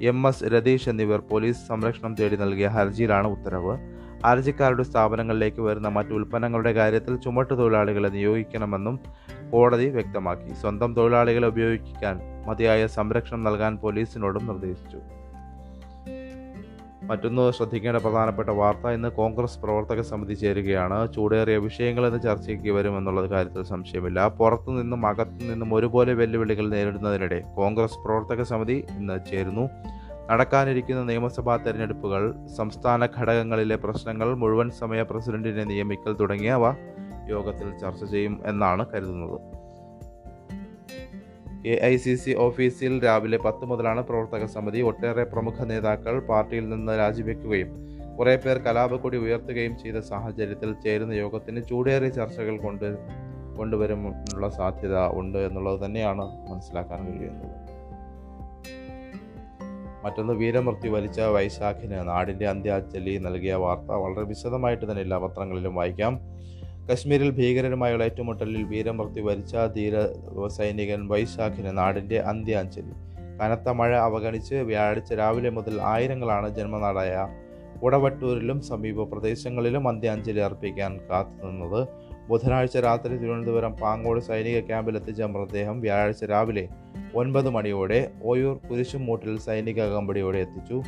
എം 0.00 0.28
എസ് 0.28 0.44
രതീഷ് 0.44 0.88
എന്നിവർ 0.88 1.20
പോലീസ് 1.20 1.66
സംരക്ഷണം 1.68 2.14
തേടി 2.14 2.36
നൽകിയ 2.36 2.66
ഹർജിയിലാണ് 2.66 3.26
ഉത്തരവ്. 3.26 3.99
ഹർജിക്കാരുടെ 4.26 4.82
സ്ഥാപനങ്ങളിലേക്ക് 4.82 5.60
വരുന്ന 5.60 5.88
മറ്റു 5.88 6.10
ഉൽപ്പന്നങ്ങളുടെ 6.10 6.72
കാര്യത്തിൽ 6.72 7.16
ചുമട്ടു 7.16 7.54
തൊഴിലാളികളെ 7.54 8.08
നിയോഗിക്കണമെന്നും 8.08 9.00
കോടതി 9.52 9.88
വ്യക്തമാക്കി. 9.88 10.54
സ്വന്തം 10.54 10.94
തൊഴിലാളികളെ 10.94 11.48
ഉപയോഗിക്കാൻ 11.48 12.20
മതിയായ 12.46 12.86
സംരക്ഷണം 12.86 13.44
നൽകാൻ 13.44 13.76
പോലീസിനോടും 13.76 14.46
നിർദ്ദേശിച്ചു. 14.46 14.98
മറ്റൊന്ന് 17.02 17.50
ശ്രദ്ധിക്കേണ്ട 17.50 17.98
പ്രധാനപ്പെട്ട 17.98 18.48
വാർത്ത 18.48 18.88
ഇന്ന് 18.88 19.08
കോൺഗ്രസ് 19.08 19.58
പ്രവർത്തക 19.58 20.00
സമിതി 20.00 20.34
ചേരുകയാണ്. 20.34 21.12
ചൂടേറിയ 21.12 21.56
വിഷയങ്ങൾ 21.56 22.06
ഇന്ന് 22.06 22.22
ചർച്ചയ്ക്ക് 22.22 22.70
വരുമെന്നുള്ളത് 22.70 23.30
കാര്യത്തിൽ 23.30 23.62
സംശയമില്ല. 23.62 24.28
പുറത്തു 24.28 24.70
നിന്നും 24.70 25.06
അകത്തു 25.06 25.44
നിന്നും 25.44 25.74
ഒരുപോലെ 25.74 26.14
വെല്ലുവിളികൾ 26.14 26.68
നേരിടുന്നതിനിടെ 26.68 27.42
കോൺഗ്രസ് 27.56 28.04
പ്രവർത്തക 28.04 28.42
സമിതി 28.42 28.84
ഇന്ന് 28.90 29.20
ചേരുന്നു. 29.30 29.68
നടക്കാനിരിക്കുന്ന 30.30 31.02
നിയമസഭാ 31.02 31.56
തെരഞ്ഞെടുപ്പുകൾ 31.56 32.34
സംസ്ഥാന 32.56 33.06
ഘടകങ്ങളിലെ 33.06 33.76
പ്രശ്നങ്ങൾ 33.76 34.34
മുഴുവൻ 34.34 34.70
സമയ 34.70 35.02
പ്രസിഡന്റിനെ 35.02 35.64
നിയമിക്കൽ 35.64 36.12
തുടങ്ങിയവ 36.12 36.74
യോഗത്തിൽ 37.28 37.78
ചർച്ച 37.78 38.04
ചെയ്യും 38.04 38.42
എന്നാണ് 38.46 38.86
കരുതുന്നത്. 38.94 39.40
എ 41.66 41.80
ഐ 41.84 41.96
സി 41.96 42.14
സി 42.14 42.34
ഓഫീസിൽ 42.38 43.04
രാവിലെ 43.04 43.38
പത്ത് 43.38 43.64
മുതലാണ് 43.64 44.02
പ്രവർത്തക 44.02 44.46
സമിതി 44.46 44.80
ഒട്ടേറെ 44.80 45.24
പ്രമുഖ 45.24 45.64
നേതാക്കൾ 45.64 46.18
പാർട്ടിയിൽ 46.20 46.68
നിന്ന് 46.68 46.98
രാജിവെക്കുകയും 46.98 47.86
കുറേ 48.18 48.36
പേർ 48.36 48.58
കലാപക്കൊടി 48.58 49.16
ഉയർത്തുകയും 49.16 49.78
ചെയ്ത 49.78 49.96
സാഹചര്യത്തിൽ 49.96 50.74
ചേരുന്ന 50.84 51.12
യോഗത്തിന് 51.12 51.62
ചൂടേറിയ 51.64 52.08
ചർച്ചകൾ 52.08 52.56
കൊണ്ട് 52.56 52.98
കൊണ്ടുവരുമെന്നുള്ള 53.56 54.48
സാധ്യത 54.50 54.98
ഉണ്ട് 55.12 55.38
എന്നുള്ളത് 55.38 55.86
തന്നെയാണ് 55.86 56.52
മനസ്സിലാക്കാൻ 56.52 57.12
കഴിയുന്നത്. 57.12 57.69
മറ്റൊന്ന് 60.04 60.32
വീരമൃത്യു 60.32 60.90
വരിച്ച 60.90 61.20
വൈശാഖിന് 61.20 62.08
നാടിന്റെ 62.08 62.46
അന്ത്യാഞ്ജലി 62.48 63.18
നൽകിയ 63.18 63.54
വാർത്ത 63.54 63.82
വളരെ 63.82 64.22
വിശദമായിട്ട് 64.22 64.90
തന്നെ 64.90 65.02
എല്ലാ 65.02 65.18
പത്രങ്ങളിലും 65.18 65.74
വായിക്കാം. 65.74 66.20
കശ്മീരിൽ 66.92 67.30
ഭീകരരുമായുള്ള 67.30 68.04
ഏറ്റുമുട്ടലിൽ 68.04 68.62
വീരമൃത്യു 68.62 69.22
വരിച്ച 69.22 69.56
ധീര 69.76 69.92
സൈനികൻ 70.48 71.08
വൈശാഖിന് 71.08 71.78
നാടിന്റെ 71.78 72.18
അന്ത്യാഞ്ജലി. 72.18 73.10
കനത്ത 73.38 73.68
മഴ 73.68 73.96
അവഗണിച്ച് 73.96 74.54
വ്യാഴാഴ്ച 74.54 75.12
രാവിലെ 75.12 75.50
മുതൽ 75.50 75.80
ആയിരങ്ങളാണ് 75.82 76.56
ജന്മനാടായ 76.56 77.28
ഉടവട്ടൂരിലും 77.82 78.60
സമീപ 78.60 79.02
പ്രദേശങ്ങളിലും 79.02 79.88
അന്ത്യാഞ്ജലി 79.88 80.40
അർപ്പിക്കാൻ 80.40 81.00
കാത്തുനിന്നത്. 81.10 81.88
ബുധനാഴ്ച 82.30 82.76
രാത്രി 82.76 83.16
തിരുവനന്തപുരം 83.16 83.72
പാങ്ങോട് 83.72 84.20
സൈനിക 84.20 84.58
ക്യാമ്പിലെത്തിച്ച 84.60 85.22
മൃതദേഹം 85.22 85.80
വ്യാഴാഴ്ച 85.80 86.24
രാവിലെ 86.24 86.68
ഒൻപത് 87.14 87.50
മണിയോടെ 87.50 88.12
ഓയൂർ 88.24 88.56
കുരിശുമൂട്ടിൽ 88.70 89.38
സൈനിക 89.38 89.84
കമ്പടിയോടെ 89.84 90.38
എത്തിച്ചു. 90.38 90.82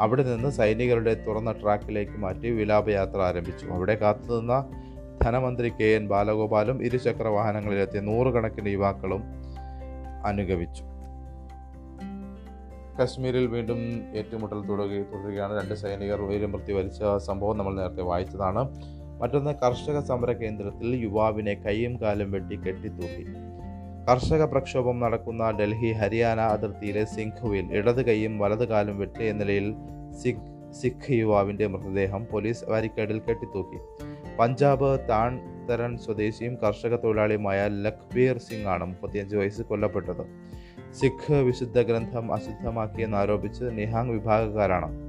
അവിടെ 0.00 0.22
നിന്ന് 0.22 0.50
സൈനികരുടെ 0.50 1.14
തുറന്ന 1.26 1.52
ട്രാക്കിലേക്ക് 1.52 2.12
മാറ്റി 2.12 2.50
വിലാപയാത്ര 2.50 3.20
ആരംഭിച്ചു. 3.20 3.66
അവിടെ 3.66 3.94
കാത്തുനിന്ന 3.94 4.54
ധനമന്ത്രി 5.22 5.68
കെ 5.80 5.84
എൻ 5.84 6.08
ബാലഗോപാലും 6.08 6.84
ഇരുചക്ര 6.84 7.28
വാഹനങ്ങളിലെത്തിയ 7.28 8.00
നൂറുകണക്കിന് 8.00 8.68
യുവാക്കളും 8.68 9.24
അനുഗമിച്ചു. 10.24 10.84
കശ്മീരിൽ 13.00 13.46
വീണ്ടും 13.46 13.80
ഏറ്റുമുട്ടൽ 14.16 14.60
തുടരുക 14.68 15.02
തുടരുകയാണ്. 15.12 15.60
രണ്ട് 15.60 15.74
സൈനികർ 15.74 16.22
വീരമൃത്യു 16.22 16.74
വരിച്ച 16.74 17.02
സംഭവം 17.26 17.58
നമ്മൾ 17.58 17.74
നേരത്തെ 17.74 18.02
വായിച്ചതാണ്. 18.02 18.62
മറ്റൊന്ന് 19.20 19.54
കർഷക 19.64 20.00
സമര 20.00 20.32
കേന്ദ്രത്തിൽ 20.32 20.96
യുവാവിനെ 20.96 21.54
കൈയും 21.54 22.00
കാലും 22.00 22.30
വെട്ടി 22.30 22.56
കെട്ടിത്തൂക്കി. 22.56 23.24
കർഷക 24.10 24.44
പ്രക്ഷോഭം 24.44 25.00
നടക്കുന്ന 25.00 25.50
ഡൽഹി 25.50 25.92
ഹരിയാന 25.92 26.40
അതിർത്തിയിലെ 26.40 27.04
സിംഘുവിൽ 27.04 27.72
ഇടത് 27.72 28.06
കൈയും 28.06 28.38
വലത് 28.38 28.68
കാലും 28.68 28.98
വെട്ടിയ 28.98 29.32
നിലയിൽ 29.32 29.74
സിഖ് 30.22 30.72
സിഖ് 30.72 31.12
യുവാവിന്റെ 31.12 31.66
മൃതദേഹം 31.66 32.26
പോലീസ് 32.32 32.64
ബാരിക്കേഡിൽ 32.64 33.18
കെട്ടിത്തൂക്കി. 33.18 33.78
പഞ്ചാബ് 34.36 35.08
താൺ 35.08 35.40
തരൺ 35.66 35.96
സ്വദേശിയും 35.96 36.54
കർഷക 36.54 36.96
തൊഴിലാളിയുമായ 36.96 37.68
ലഖ്ബീർ 37.68 38.38
സിംഗ് 38.38 38.68
ആണ് 38.68 38.84
മുപ്പത്തിയഞ്ച് 38.84 39.36
വയസ്സ് 39.36 39.62
കൊല്ലപ്പെട്ടത്. 39.62 40.24
സിഖ് 40.92 41.34
വിശുദ്ധ 41.34 41.82
ഗ്രന്ഥം 41.82 42.32
അശുദ്ധമാക്കിയെന്നാരോപിച്ച് 42.32 43.64
നിഹാങ് 43.64 44.10
വിഭാഗക്കാരാണ് 44.10 45.07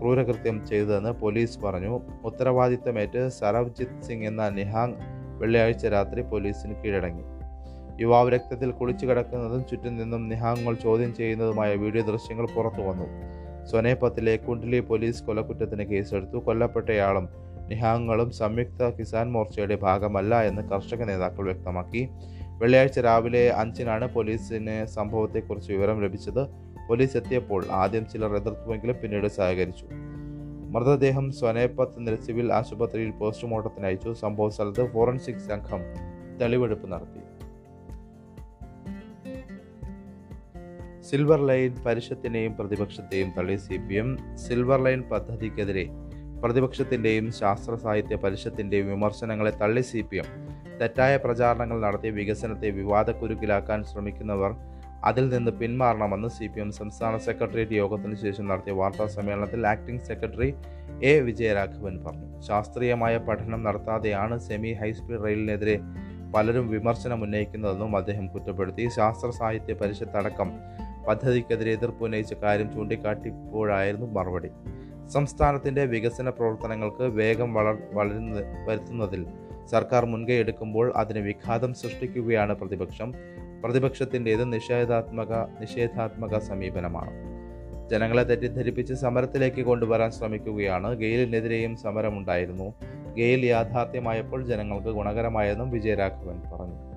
ക്രൂരകൃത്യം 0.00 0.66
ചെയ്തതെന്ന് 0.66 1.10
പോലീസ് 1.10 1.58
പറഞ്ഞു. 1.60 2.00
ഉത്തരവാദിത്തമേറ്റ് 2.24 3.28
സരവ്ജിത്ത് 3.28 4.02
സിംഗ് 4.02 4.26
എന്ന 4.26 4.48
നിഹാങ് 4.48 4.94
വെള്ളിയാഴ്ച 5.38 5.86
രാത്രി 5.86 6.22
പോലീസിന് 6.22 6.74
കീഴടങ്ങി. 6.74 7.22
യുവാവ് 8.00 8.32
രക്തത്തിൽ 8.32 8.70
കുളിച്ചു 8.70 9.06
കിടക്കുന്നതും 9.06 9.66
ചുറ്റും 9.66 9.96
നിന്നും 9.96 10.28
നിഹാങ്ങുകൾ 10.28 10.74
ചോദ്യം 10.74 11.14
ചെയ്യുന്നതുമായ 11.14 11.74
വീഡിയോ 11.74 12.04
ദൃശ്യങ്ങൾ 12.04 12.46
പുറത്തു 12.46 12.80
വന്നു. 12.80 13.06
സൊനേപത്തിലെ 13.66 14.36
കുണ്ടലി 14.36 14.80
പോലീസ് 14.80 15.24
കൊലക്കുറ്റത്തിന് 15.24 15.82
കേസെടുത്തു. 15.82 16.38
കൊല്ലപ്പെട്ടയാളും 16.38 17.28
നിഹാങ്ങളും 17.68 18.30
സംയുക്ത 18.30 18.90
കിസാൻ 18.90 19.32
മോർച്ചയുടെ 19.32 19.76
ഭാഗമല്ല 19.76 20.42
എന്ന് 20.42 20.62
കർഷക 20.62 21.04
നേതാക്കൾ 21.04 21.44
വ്യക്തമാക്കി. 21.44 22.08
വെള്ളിയാഴ്ച 22.58 22.98
രാവിലെ 22.98 23.48
അഞ്ചിനാണ് 23.48 24.14
പോലീസിന് 24.14 24.86
സംഭവത്തെക്കുറിച്ച് 24.86 25.72
വിവരം 25.72 26.02
ലഭിച്ചത്. 26.02 26.67
പോലീസ് 26.88 27.16
എത്തിയപ്പോൾ 27.16 27.64
ആദ്യം 27.82 28.06
ചിലർ 28.08 28.36
എതിർത്തുവെങ്കിലും 28.36 28.96
പിന്നീട് 29.02 29.26
സഹകരിച്ചു. 29.26 29.86
മൃതദേഹം 30.74 31.32
സ്വനേപത്ത് 31.32 32.18
സിവിൽ 32.26 32.52
ആശുപത്രിയിൽ 32.52 33.10
പോസ്റ്റ്മോർട്ടത്തിന് 33.10 33.86
അയച്ചു 33.86 34.12
സംഭവ 34.12 34.48
സ്ഥലത്ത് 34.48 34.92
ഫോറൻസിക് 34.92 35.44
സംഘം 35.48 35.82
തെളിവെടുപ്പ് 36.40 36.92
നടത്തി. 36.92 37.22
സിൽവർ 41.08 41.46
ലൈൻ 41.46 41.74
പരിഷത്തിനെയും 41.86 42.52
പ്രതിപക്ഷത്തെയും 42.52 43.28
തള്ളി 43.38 43.56
C 43.56 43.76
P 43.76 43.94
M 43.94 44.08
silver 44.36 44.80
line 44.84 45.02
പദ്ധതിക്കെതിരെ 45.02 45.84
പ്രതിപക്ഷത്തിന്റെയും 46.42 47.32
ശാസ്ത്ര 47.32 47.74
സാഹിത്യ 47.74 48.16
പരിഷത്തിന്റെയും 48.16 48.86
വിമർശനങ്ങളെ 48.88 49.50
തള്ളി 49.50 49.80
സി 49.80 50.00
പി 50.00 50.16
എം 50.16 50.24
തെറ്റായ 50.80 51.16
പ്രചാരണങ്ങൾ 51.16 51.80
നടത്തി 51.80 52.10
വികസനത്തെ 52.10 52.70
വിവാദക്കുരുക്കിലാക്കാൻ 52.70 53.84
ശ്രമിക്കുന്നവർ 53.84 54.52
അതിൽ 55.04 55.28
നിന്ന് 55.28 55.50
പിന്മാറണമെന്ന് 55.50 56.28
സി 56.28 56.46
പി 56.46 56.60
എം 56.60 56.72
സംസ്ഥാന 56.72 57.16
സെക്രട്ടേറിയറ്റ് 57.16 57.72
യോഗത്തിന് 57.72 58.14
ശേഷം 58.14 58.48
നടത്തിയ 58.48 58.72
വാർത്താ 58.72 59.06
സമ്മേളനത്തിൽ 59.06 59.66
ആക്ടിംഗ് 59.66 60.00
സെക്രട്ടറി 60.00 60.54
എ 61.02 61.20
വിജയരാഘവൻ 61.20 62.04
പറഞ്ഞു. 62.04 62.40
ശാസ്ത്രീയമായ 62.40 63.18
പഠനം 63.18 63.62
നടത്താതെയാണ് 63.62 64.38
സെമി 64.38 64.72
ഹൈസ്പീഡ് 64.72 65.24
റെയിലിനെതിരെ 65.24 65.80
പലരും 66.34 66.68
വിമർശനം 66.68 67.22
ഉന്നയിക്കുന്നതെന്നും 67.22 67.96
അദ്ദേഹം 67.96 68.26
കുറ്റപ്പെടുത്തി. 68.26 68.88
ശാസ്ത്ര 68.88 69.30
സാഹിത്യ 69.30 69.72
പരിഷത്ത് 69.72 70.16
അടക്കം 70.16 70.52
പദ്ധതിക്കെതിരെ 71.08 71.72
എതിർപ്പ് 71.72 72.04
ഉന്നയിച്ച 72.04 72.34
കാര്യം 72.34 72.72
ചൂണ്ടിക്കാട്ടിയപ്പോഴായിരുന്നു 72.72 74.06
മറുപടി. 74.06 74.48
സംസ്ഥാനത്തിന്റെ 75.08 75.84
വികസന 75.84 76.28
പ്രവർത്തനങ്ങൾക്ക് 76.28 77.02
വേഗം 77.02 77.54
വളർ 77.54 77.78
വളരുന്ന 77.92 78.40
വരുത്തുന്നതിൽ 78.68 79.26
സർക്കാർ 79.70 80.04
മുൻകൈ 80.06 80.34
എടുക്കുമ്പോൾ 80.34 80.92
അതിന് 80.96 81.18
വിഘാതം 81.18 81.74
സൃഷ്ടിക്കുകയാണ് 81.74 82.54
പ്രതിപക്ഷം. 82.54 83.14
പ്രതിപക്ഷത്തിന്റേത് 83.64 84.52
നിഷേധാത്മക 84.52 85.32
നിഷേധാത്മക 85.60 86.38
സമീപനമാണ്. 86.38 87.10
ജനങ്ങളെ 87.90 88.22
തെറ്റിദ്ധരിപ്പിച്ച് 88.22 88.94
സമരത്തിലേക്ക് 88.94 89.62
കൊണ്ടുവരാൻ 89.62 90.10
ശ്രമിക്കുകയാണ്. 90.10 90.94
ഗെയിലിനെതിരെയും 90.94 91.76
സമരമുണ്ടായിരുന്നു. 91.76 92.74
ഗെയിൽ 93.16 93.46
യാഥാർത്ഥ്യമായപ്പോൾ 93.46 94.46
ജനങ്ങൾക്ക് 94.46 94.88
ഗുണകരമായെന്നും 94.88 95.70
വിജയരാഘവൻ 95.70 96.42
പറഞ്ഞു. 96.52 96.87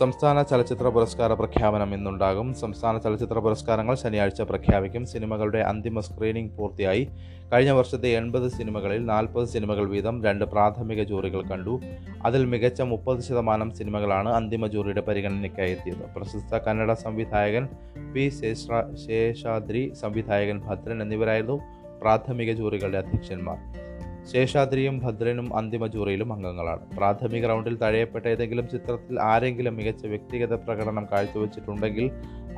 സംസ്ഥാന 0.00 0.42
ചലച്ചിത്ര 0.42 0.88
പുരസ്കാര 0.88 1.32
പ്രഖ്യാപനം 1.32 1.94
ഇന്നുണ്ടാകും. 1.94 2.54
സംസ്ഥാന 2.54 2.98
ചലച്ചിത്ര 2.98 3.38
പുരസ്കാരങ്ങൾ 3.38 3.94
ശനിയാഴ്ച 3.94 4.40
പ്രഖ്യാപിക്കും. 4.40 5.06
സിനിമകളുടെ 5.06 5.58
അന്തിമ 5.58 6.00
സ്ക്രീനിംഗ് 6.00 6.50
പൂർത്തിയായി. 6.56 7.08
കഴിഞ്ഞ 7.52 7.70
വർഷത്തെ 7.70 8.08
എൺപത് 8.08 8.50
സിനിമകളിൽ 8.50 9.06
നാൽപ്പത് 9.06 9.48
സിനിമകൾ 9.48 9.88
വീതം 9.88 10.24
രണ്ട് 10.24 10.44
പ്രാഥമിക 10.44 11.02
ജൂറികൾ 11.02 11.42
കണ്ടു. 11.42 11.80
അതിൽ 12.24 12.44
മികച്ച 12.44 12.82
മുപ്പത് 12.82 13.20
ശതമാനം 13.20 13.70
സിനിമകളാണ് 13.70 14.28
അന്തിമ 14.28 14.66
ജൂറിയുടെ 14.66 15.00
പരിഗണനയ്ക്കായി 15.00 15.70
എത്തിയത്. 15.70 16.14
പ്രശസ്ത 16.16 16.58
കന്നഡ 16.58 16.92
സംവിധായകൻ 16.92 17.68
പി 18.14 18.28
ശേഷ 18.28 18.66
ശേഷാദ്രി 19.06 19.92
സംവിധായകൻ 20.00 20.60
ഭദ്രൻ 20.60 21.02
എന്നിവരായിരുന്നു 21.02 21.60
പ്രാഥമിക 22.02 22.52
ജൂറികളുടെ 22.52 22.98
അധ്യക്ഷന്മാർ. 22.98 23.89
ശേഷാദ്രിയും 24.26 24.98
ഭദ്രനും 24.98 25.56
അന്തിമ 25.56 25.86
ജൂറിയിലും 25.86 26.32
അംഗങ്ങളാണ്. 26.32 26.96
പ്രാഥമിക 26.96 27.46
റൗണ്ടിൽ 27.46 27.76
തഴയപ്പെട്ട 27.76 28.26
ഏതെങ്കിലും 28.26 28.68
ചിത്രത്തിൽ 28.68 29.20
ആരെങ്കിലും 29.20 29.76
മികച്ച 29.76 30.06
വ്യക്തിഗത 30.06 30.54
പ്രകടനം 30.54 31.06
കാഴ്ചവെച്ചിട്ടുണ്ടെങ്കിൽ 31.12 32.10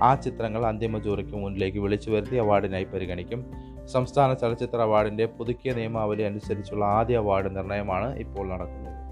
ആ 0.03 0.15
ചിത്രങ്ങൾ 0.15 0.67
അന്തിമ 0.67 0.99
ജൂറിക്ക് 0.99 1.31
മുന്നിലേക്ക് 1.31 1.79
വിളിച്ചു 1.79 2.11
വരുത്തി 2.11 2.37
അവാർഡിനായി 2.37 2.85
പരിഗണിക്കും. 2.85 3.47
സംസ്ഥാന 3.87 4.33
ചലച്ചിത്ര 4.33 4.77
അവാർഡിന്റെ 4.77 5.27
പുതുക്കിയ 5.27 5.73
നിയമാവലി 5.73 6.23
അനുസരിച്ചുള്ള 6.23 6.85
ആദ്യ 6.85 7.17
അവാർഡ് 7.17 7.57
നിർണയമാണ് 7.57 8.17
ഇപ്പോൾ 8.17 8.49
നടക്കുന്നത്. 8.49 9.03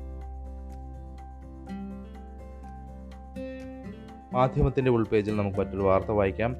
മാധ്യമത്തിന്റെ 4.34 4.90
ഉൾപേജിൽ 4.90 5.36
നമുക്ക് 5.36 5.58
മറ്റൊരു 5.58 5.82
വാർത്ത 5.82 6.10
വായിക്കാം. 6.10 6.56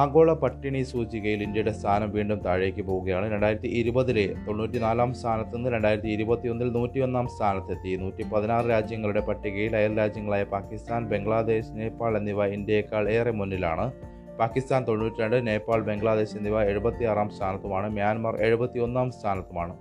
ആഗോള 0.00 0.32
പട്ടിണി 0.32 0.82
സൂചികയിൽ 0.82 1.42
ഇന്ത്യയുടെ 1.42 1.72
സ്ഥാനം 1.72 2.10
വീണ്ടും 2.10 2.38
താഴേക്ക് 2.38 2.82
പോവുകയാണ്. 2.82 3.32
രണ്ടായിരത്തി 3.32 3.68
ഇരുപതിലെ 3.80 4.34
തൊണ്ണൂറ്റിനാലാം 4.46 5.14
സ്ഥാനത്ത് 5.14 5.56
നിന്ന് 5.56 5.70
രണ്ടായിരത്തി 5.70 6.08
ഇരുപത്തിയൊന്നിൽ 6.08 6.72
നൂറ്റിയൊന്നാം 6.72 7.28
സ്ഥാനത്തെത്തി. 7.28 7.96
നൂറ്റി 7.96 8.22
പതിനാറ് 8.22 8.70
രാജ്യങ്ങളുടെ 8.70 9.20
പട്ടികയിൽ 9.20 9.76
അയൽ 9.76 9.98
രാജ്യങ്ങളായ 9.98 10.44
പാകിസ്ഥാൻ 10.44 11.06
ബംഗ്ലാദേശ് 11.06 11.72
നേപ്പാൾ 11.72 12.16
എന്നിവ 12.16 12.46
ഇന്ത്യയേക്കാൾ 12.46 13.10
ഏറെ 13.10 13.30
മുന്നിലാണ്. 13.30 13.92
പാകിസ്ഥാൻ 14.38 14.84
തൊണ്ണൂറ്റിരണ്ട് 14.88 15.46
നേപ്പാൾ 15.46 15.82
ബംഗ്ലാദേശ് 15.82 16.36
എന്നിവ 16.36 16.62
എഴുപത്തിയാറാം 16.62 17.30
സ്ഥാനത്തുമാണ്. 17.30 17.88
മ്യാൻമാർ 17.90 18.36
എഴുപത്തിയൊന്നാം 18.36 19.10
സ്ഥാനത്തുമാണ്. 19.10 19.76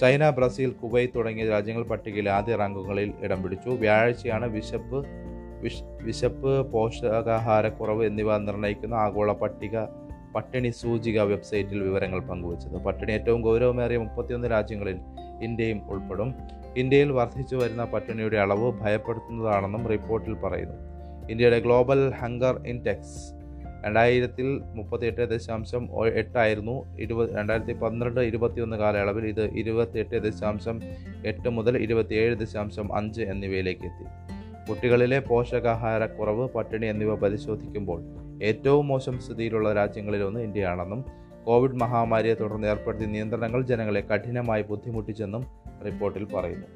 ചൈന 0.00 0.30
ബ്രസീൽ 0.30 0.70
കുവൈത്ത് 0.70 1.14
തുടങ്ങിയ 1.16 1.48
രാജ്യങ്ങൾ 1.48 1.84
പട്ടികയിൽ 1.84 2.28
ആദ്യ 2.30 2.56
റാങ്കുകളിൽ 2.56 3.12
ഇടം 3.22 3.42
പിടിച്ചു. 3.42 3.68
വ്യാഴാഴ്ചയാണ് 3.68 4.46
വിഷ് 5.60 5.82
വിശപ്പ് 6.02 6.72
പോഷകാഹാരക്കുറവ് 6.72 8.06
എന്നിവ 8.06 8.38
നിർണയിക്കുന്ന 8.38 8.94
ആഗോള 8.94 9.32
പട്ടിക 9.32 9.78
പട്ടിണി 10.34 10.68
സൂചിക 10.68 11.22
വെബ്സൈറ്റിൽ 11.22 11.82
വിവരങ്ങൾ 11.82 12.20
പങ്കുവച്ചത്. 12.20 12.84
പട്ടിണി 12.84 13.12
ഏറ്റവും 13.12 13.40
ഗൗരവമേറിയ 13.40 13.96
മുപ്പത്തിയൊന്ന് 13.96 14.50
രാജ്യങ്ങളിൽ 14.50 14.98
ഇന്ത്യയും 15.42 15.90
ഉൾപ്പെടും. 15.90 16.34
ഇന്ത്യയിൽ 16.76 17.12
വർദ്ധിച്ചു 17.12 17.56
വരുന്ന 17.56 17.84
പട്ടിണിയുടെ 17.84 18.36
അളവ് 18.36 18.72
ഭയപ്പെടുത്തുന്നതാണെന്നും 18.72 19.86
റിപ്പോർട്ടിൽ 19.86 20.34
പറയുന്നു. 20.34 20.74
ഇന്ത്യയുടെ 21.30 21.60
ഗ്ലോബൽ 21.60 22.10
ഹങ്കർ 22.10 22.62
ഇൻഡെക്സ് 22.66 23.36
രണ്ടായിരത്തിൽ 23.86 24.60
മുപ്പത്തിയെട്ട് 24.74 25.30
ദശാംശം 25.30 25.88
എട്ടായിരുന്നു. 26.06 27.00
ഇരുപത് 27.00 27.38
രണ്ടായിരത്തി 27.38 27.72
പന്ത്രണ്ട് 27.72 28.20
ഇരുപത്തിയൊന്ന് 28.20 28.76
കാലയളവിൽ 28.76 29.26
ഇത് 29.26 29.44
ഇരുപത്തിയെട്ട് 29.44 30.22
ദശാംശം 30.22 30.80
എട്ട് 31.26 31.48
മുതൽ 31.48 31.78
ഇരുപത്തിയേഴ് 31.78 32.36
ദശാംശം 32.36 32.96
അഞ്ച് 32.96 33.22
എന്നിവയിലേക്ക് 33.22 33.82
എത്തി. 33.82 34.35
കുട്ടികളിലെ 34.68 35.18
പോഷകാഹാരക്കുറവ് 35.18 36.48
പട്ടിണി 36.48 36.86
എന്നിവ 36.86 37.14
പരിശോധിക്കുമ്പോൾ 37.14 38.02
ഏറ്റവും 38.42 38.88
മോശം 38.88 39.18
സ്ഥിതിയിലുള്ള 39.18 39.72
രാജ്യങ്ങളിലൊന്ന് 39.72 40.40
ഇന്ത്യയാണെന്നും 40.40 41.04
കോവിഡ് 41.44 41.76
മഹാമാരിയെ 41.76 42.34
തുടർന്ന് 42.34 42.68
ഏർപ്പെടുത്തിയ 42.68 43.06
നിയന്ത്രണങ്ങൾ 43.06 43.62
ജനങ്ങളെ 43.62 44.00
കഠിനമായി 44.00 44.62
ബുദ്ധിമുട്ടിച്ചെന്നും 44.62 45.44
റിപ്പോർട്ടിൽ 45.84 46.24
പറയുന്നു. 46.24 46.66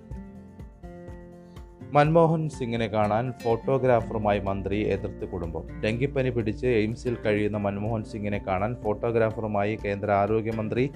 മൻമോഹൻ 1.93 2.49
സിംഗിനെ 2.49 2.87
കാണാൻ 2.87 3.33
ഫോട്ടോഗ്രാഫറുമായി 3.45 4.39
മന്ത്രി 4.39 4.89
എതിർത്ത് 4.89 5.29
കുടുംബം. 5.29 5.81
ഡെങ്കിപ്പനി 5.85 6.31
പിടിച്ച് 6.31 6.67
എയിംസിൽ 6.67 7.17
കഴിയുന്ന 7.27 7.57
മൻമോഹൻ 7.57 8.05
സിംഗിനെ 8.05 8.39
കാണാൻ 8.39 8.77
ഫോട്ടോഗ്രാഫറുമായി 8.85 9.79
കേന്ദ്ര 9.85 10.11
ആരോഗ്യമന്ത്രി 10.11 10.91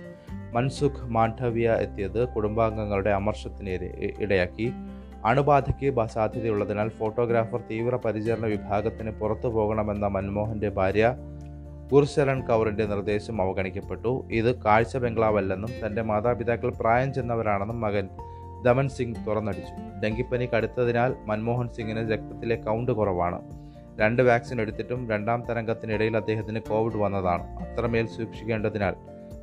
മൻസുഖ് 0.53 1.07
മാണ്ഡവ്യ 1.07 1.77
എത്തിയത് 1.81 2.29
കുടുംബാംഗങ്ങളുടെ 2.29 3.11
അമർഷത്തിന് 3.11 3.89
ഇടയാക്കി. 4.21 4.73
അണുബാധയ്ക്ക് 5.25 6.07
സാധ്യതയുള്ളതിനാൽ 6.07 6.89
ഫോട്ടോഗ്രാഫർ 6.89 7.61
തീവ്ര 7.71 7.97
പരിചരണ 7.97 8.47
വിഭാഗത്തിന് 8.47 9.11
പുറത്തു 9.11 9.49
പോകണമെന്ന 9.49 10.07
മൻമോഹന്റെ 10.07 10.69
ഭാര്യ 10.69 11.17
ഗുർശരൺ 11.93 12.41
കൗറിന്റെ 12.41 12.87
നിർദ്ദേശം 12.87 13.43
അവഗണിക്കപ്പെട്ടു. 13.43 14.29
ഇത് 14.31 14.63
കാഴ്ച 14.63 14.97
ബംഗ്ലാവല്ലെന്നും 14.97 15.87
തന്റെ 15.87 16.03
മാതാപിതാക്കൾ 16.03 16.71
പ്രായം 16.71 17.15
ചെന്നവരാണെന്നും 17.15 17.81
മകൻ 17.81 18.09
ദമൻ 18.65 18.89
സിംഗ് 18.89 19.17
തുറന്നടിച്ചു. 19.27 20.01
ഡെങ്കിപ്പനി 20.01 20.47
കടുത്തതിനാൽ 20.47 21.15
മൻമോഹൻ 21.27 21.69
സിംഗിന് 21.69 22.13
രക്തത്തിലെ 22.13 22.57
കൗണ്ട് 22.57 22.93
കുറവാണ്. 22.93 23.41
രണ്ട് 24.01 24.23
വാക്സിൻ 24.23 24.61
എടുത്തിട്ടും 24.61 25.11
രണ്ടാം 25.11 25.45
തരംഗത്തിനിടയിൽ 25.51 26.17
അദ്ദേഹത്തിന് 26.17 26.61
കോവിഡ് 26.61 26.97
വന്നതാണ്. 26.97 27.45
അത്രമേൽ 27.65 28.07
സൂക്ഷിക്കേണ്ടതിനാൽ 28.07 28.95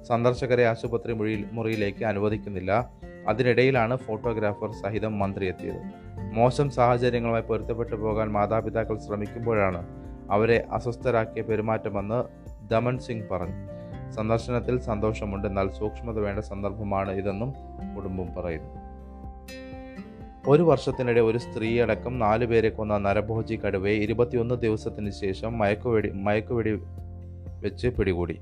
സന്ദർശകരെ 0.04 0.66
ആശുപത്രി 0.66 1.14
മുറിയിൽ 1.14 1.46
മുറിയിലേക്ക് 1.52 2.06
അനുവദിക്കുന്നില്ല. 2.06 2.92
അതിനിടയിലാണ് 3.28 3.98
ഫോട്ടോഗ്രാഫർ 3.98 4.72
സഹിതം 4.72 5.20
മന്ത്രി 5.20 5.48
എത്തിയത് 5.48 6.12
മോശം 6.34 6.70
സാഹചര്യങ്ങളുമായി 6.70 7.44
പൊരുത്തപ്പെട്ടു 7.44 7.96
പോകാൻ 7.96 8.32
മാതാപിതാക്കൾ 8.32 8.98
ശ്രമിക്കുമ്പോഴാണ് 8.98 9.88
അവരെ 10.32 10.66
അസ്വസ്ഥരാക്കിയ 10.72 11.42
പെരുമാറ്റമെന്ന് 11.42 12.24
ദമൻ 12.70 13.00
സിംഗ് 13.00 13.30
പറഞ്ഞു. 13.30 13.56
സന്ദർശനത്തിൽ 14.12 14.80
സന്തോഷമുണ്ട് 14.80 15.48
എന്നാൽ 15.48 15.70
സൂക്ഷ്മത 15.70 16.20
വേണ്ട 16.20 16.40
സന്ദർഭമാണ് 16.40 17.12
ഇതെന്നും 17.12 17.54
കുടുംബം 17.96 18.34
പറയുന്നു. 18.34 18.92
ഒരു 20.48 20.64
വർഷത്തിനിടെ 20.64 21.22
ഒരു 21.22 21.38
സ്ത്രീ 21.38 21.80
അടക്കം 21.80 22.20
നാലു 22.20 22.46
പേരെ 22.46 22.70
കൊന്ന 22.70 22.98
നരഭോജി 22.98 23.56
കടുവയെ 23.56 23.94
ഇരുപത്തിയൊന്ന് 23.94 24.56
ദിവസത്തിന് 24.56 25.12
ശേഷം 25.12 25.58
മയക്കുവെടി 25.58 26.10
മയക്കുവെടി 26.10 26.72
വെച്ച് 27.62 27.88
പിടികൂടി. 27.88 28.40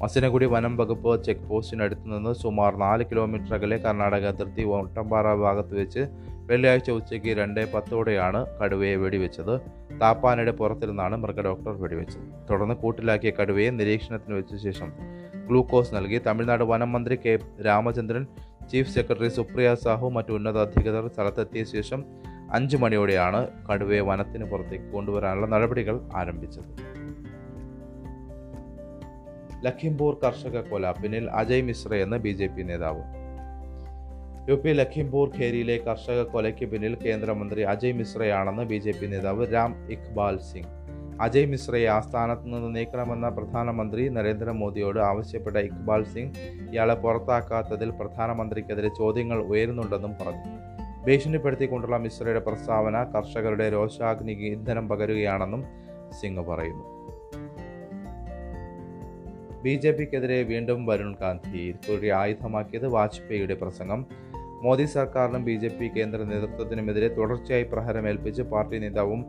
മസിനഗുഡി 0.00 0.44
വനം 0.44 0.76
വകുപ്പ് 0.76 1.24
ചെക്ക് 1.24 1.40
പോസ്റ്റിനടുത്ത് 1.40 2.12
നിന്ന് 2.12 2.34
സുമാർ 2.34 2.76
നാല് 2.76 3.04
കിലോമീറ്റർ 3.04 3.54
അകലെ 3.54 3.76
കർണാടക 3.76 4.26
അതിർത്തി 4.26 4.62
ഒട്ടമ്പാറ 4.62 5.34
ഭാഗത്ത് 5.34 5.74
വെച്ച് 5.80 6.06
വെള്ളിയാഴ്ച 6.50 6.90
ഉച്ചയ്ക്ക് 6.90 7.28
രണ്ട് 7.28 7.72
പത്തോടെയാണ് 7.72 8.46
കടുവയെ 8.58 8.96
വെടിവെച്ചത്. 8.96 9.60
താപ്പാനയുടെ 10.00 10.50
പുറത്തിരുന്നാണ് 10.50 11.16
മൃഗഡോക്ടർ 11.16 11.72
വെടിവെച്ചത്. 11.82 12.50
തുടർന്ന് 12.50 12.74
കൂട്ടിലാക്കിയ 12.74 13.30
കടുവയെ 13.30 13.70
നിരീക്ഷണത്തിന് 13.70 14.36
വെച്ച 14.36 14.54
ശേഷം 14.56 14.92
ഗ്ലൂക്കോസ് 15.46 15.94
നൽകി 15.94 16.18
തമിഴ്നാട് 16.18 16.64
വനം 16.64 16.92
മന്ത്രി 16.92 17.16
K 17.16 17.38
Ramachandran 17.66 18.26
chief 18.72 18.90
secretary 18.90 19.28
Supriya 19.28 19.74
Sahu 19.74 20.08
മറ്റു 20.08 20.32
ഉന്നത 20.32 20.58
അധികൃതർ 20.58 21.08
സ്ഥലത്തെത്തിയ 21.08 21.64
ശേഷം 21.64 22.04
അഞ്ചു 22.52 22.76
മണിയോടെയാണ് 22.76 23.48
കടുവയെ 23.72 24.00
വനത്തിന് 24.00 24.44
പുറത്തേക്ക് 24.44 24.84
കൊണ്ടുവരാനുള്ള 24.84 25.46
നടപടികൾ 25.46 26.00
ആരംഭിച്ചത്. 26.14 26.97
ലഖിംപൂർ 29.64 30.18
കർഷക 30.24 30.60
കൊല 30.60 30.90
പിന്നിൽ 30.90 31.30
അജയ് 31.30 31.62
മിശ്ര 31.62 31.94
എന്ന 31.94 32.16
ബി 32.16 32.28
ജെ 32.28 32.46
പി 32.46 32.62
നേതാവ്. 32.62 33.02
യു 34.50 34.54
പി 34.54 34.70
ലഖിംപൂർ 34.70 35.30
ഖേരിയിലെ 35.38 35.76
കർഷക 35.78 36.22
കൊലയ്ക്ക് 36.22 36.66
പിന്നിൽ 36.66 36.94
കേന്ദ്രമന്ത്രി 36.94 37.62
അജയ് 37.62 37.92
മിശ്രയാണെന്ന് 37.92 38.62
ബി 38.62 38.78
ജെ 38.78 38.92
പി 39.00 39.06
നേതാവ് 39.06 39.52
രാം 39.54 39.90
ഇക്ബാൽ 39.90 40.38
സിംഗ്. 40.38 40.68
അജയ് 41.20 41.46
മിശ്രയെ 41.46 41.86
ആസ്ഥാനത്ത് 41.86 42.44
നിന്ന് 42.44 42.76
നീക്കണമെന്ന 42.76 43.28
പ്രധാനമന്ത്രി 43.28 44.08
നരേന്ദ്രമോദിയോട് 44.08 45.00
ആവശ്യപ്പെട്ട 45.00 45.56
ഇക്ബാൽ 45.56 46.04
സിംഗ് 46.04 46.38
ഇയാളെ 46.72 46.94
പുറത്താക്കാത്തതിൽ 46.94 47.90
പ്രധാനമന്ത്രിക്കെതിരെ 47.90 48.88
ചോദ്യങ്ങൾ 48.88 49.42
ഉയരുന്നുണ്ടെന്നും 49.42 50.14
പറഞ്ഞു. 50.20 50.58
ഭീഷണിപ്പെടുത്തിക്കൊണ്ടുള്ള 51.06 51.96
മിശ്രയുടെ 51.96 52.40
പ്രസ്താവന 52.40 53.04
കർഷകരുടെ 53.04 53.70
രോഷാഗ്നിക്ക് 53.70 54.42
ഇന്ധനം 54.42 54.88
പകരുകയാണെന്നും 54.88 55.64
സിംഗ് 56.20 56.40
പറയുന്നു. 56.40 57.17
ബി 59.64 59.74
ജെ 59.76 59.90
പിക്കെതിരെ 59.90 60.42
വീണ്ടും 60.42 60.86
വരുൺ 60.86 61.14
ഗാന്ധി 61.20 61.74
ഒരു 61.90 62.06
ആയുധമാക്കിയത് 62.06 62.86
വാജ്പേയിയുടെ 62.86 63.54
പ്രസംഗം. 63.54 64.06
മോദി 64.62 64.84
സർക്കാരിനും 64.84 65.44
ബി 65.44 65.56
ജെ 65.56 65.68
പി 65.68 65.86
കേന്ദ്ര 65.86 66.22
നേതൃത്വത്തിനുമെതിരെ 66.22 67.08
തുടർച്ചയായി 67.08 67.62
പ്രഹരമേൽപ്പിച്ച് 67.62 68.42
പാർട്ടി 68.42 68.78
നേതാവും 68.78 69.26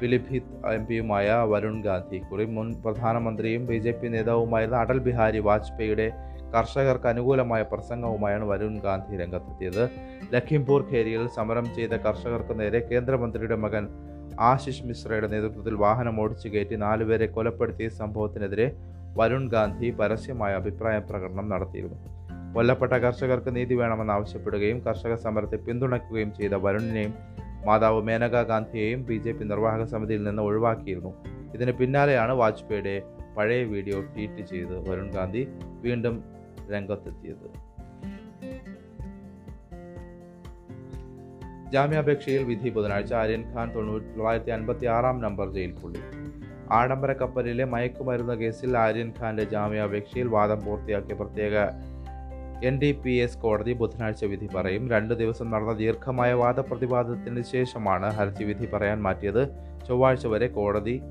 പിലിഭിത് 0.00 0.72
എം 0.74 0.86
പിയുമായ 0.86 1.32
വരുൺ 1.32 1.82
ഗാന്ധി 1.82 2.18
കുറി 2.18 2.44
മുൻ 2.44 2.82
പ്രധാനമന്ത്രിയും 2.82 3.66
ബി 3.66 3.78
ജെ 3.78 3.90
പി 3.90 4.08
നേതാവുമായിരുന്ന 4.08 4.78
അടൽ 4.78 4.98
ബിഹാരി 4.98 5.38
വാജ്പേയിയുടെ 5.38 6.12
കർഷകർക്ക് 6.54 7.06
അനുകൂലമായ 7.06 7.62
പ്രസംഗവുമായാണ് 7.62 8.44
വരുൺ 8.44 8.78
ഗാന്ധി 8.78 9.16
രംഗത്തെത്തിയത്. 9.16 9.90
ലഖിംപൂർ 10.34 10.82
ഖേരിയിൽ 10.92 11.28
സമരം 11.28 11.74
ചെയ്ത 11.74 11.90
കർഷകർക്ക് 11.90 12.60
നേരെ 12.60 12.80
കേന്ദ്രമന്ത്രിയുടെ 12.80 13.54
മകൻ 13.56 13.88
ആശിഷ് 14.40 14.84
മിശ്രയുടെ 14.84 15.26
നേതൃത്വത്തിൽ 15.26 15.74
വാഹനം 15.74 16.20
ഓടിച്ചു 16.20 16.48
കയറ്റി 16.48 16.74
നാലുപേരെ 16.74 17.26
കൊലപ്പെടുത്തിയ 17.26 17.88
സംഭവത്തിനെതിരെ 17.88 18.66
വരുൺ 19.16 19.48
ഗാന്ധി 19.48 19.90
പരസ്യമായ 19.90 20.54
അഭിപ്രായ 20.54 20.98
പ്രകടനം 20.98 21.48
നടത്തിയിരുന്നു. 21.48 21.98
കൊല്ലപ്പെട്ട 22.54 22.92
കർഷകർക്ക് 22.92 23.56
നീതി 23.56 23.74
വേണമെന്ന് 23.74 24.12
ആവശ്യപ്പെടുകയും 24.12 24.80
കർഷക 24.80 25.14
സമരത്തെ 25.14 25.56
പിന്തുണയ്ക്കുകയും 25.56 26.34
ചെയ്ത 26.34 26.50
വരുണിനെയും 26.54 27.14
മാതാവ് 27.66 28.02
മേനക 28.02 28.42
ഗാന്ധിയെയും 28.42 29.04
ബി 29.04 29.14
ജെ 29.14 29.32
പി 29.32 29.44
നിർവാഹക 29.44 29.84
സമിതിയിൽ 29.84 30.24
നിന്ന് 30.24 30.42
ഒഴിവാക്കിയിരുന്നു. 30.42 31.12
ഇതിന് 31.54 31.72
പിന്നാലെയാണ് 31.72 32.32
വാജ്പേയിയുടെ 32.32 33.02
പഴയ 33.36 33.64
വീഡിയോ 33.64 34.00
ട്വീറ്റ് 34.00 34.46
ചെയ്ത് 34.46 34.90
വരുൺ 34.90 35.10
ഗാന്ധി 35.10 35.48
വീണ്ടും 35.58 36.24
രംഗത്തെത്തിയത്. 36.72 37.72
ജാമ്യാപേക്ഷയിൽ 41.72 42.42
വിധി 42.42 42.70
ബുധനാഴ്ച 42.70 43.12
ആര്യൻ 43.14 43.54
ഖാൻ 43.54 43.74
തൊണ്ണൂറ്റി 43.74 44.06
തൊള്ളായിരത്തി 44.06 44.50
അൻപത്തി 44.50 44.86
ആറാം 44.86 45.20
നമ്പർ 45.20 45.50
ജയിൽ 45.50 45.74
ആഡംബര 46.72 47.12
കപ്പലിലെ 47.12 47.64
മയക്കുമരുന്ന് 47.64 48.32
കേസിൽ 48.32 48.78
ആര്യൻ 48.78 49.12
ഖാന്റെ 49.20 49.44
ജാമ്യാപേക്ഷയിൽ 49.44 50.28
വാദം 50.28 50.60
പൂർത്തിയാക്കിയ 50.66 51.14
പ്രത്യേക 51.14 51.52
എൻ 52.64 52.78
ഡി 52.78 52.92
പി 52.92 53.10
എസ് 53.10 53.38
കോടതി 53.38 53.72
ബുധനാഴ്ച 53.72 54.24
വിധി 54.24 54.48
പറയും. 54.56 54.90
രണ്ടു 54.90 55.14
ദിവസം 55.14 55.50
നടന്ന 55.50 55.72
ദീർഘമായ 55.72 56.32
വാദപ്രതിവാദത്തിന് 56.32 57.42
ശേഷമാണ് 57.42 58.12
ഹർജി 58.12 58.44
വിധി 58.44 58.66
പറയാൻ 58.66 59.02
മാറ്റിയത്. 59.02 59.48
ചൊവ്വാഴ്ച 59.88 60.26
വരെ 60.26 60.46
കോടതി 60.46 61.02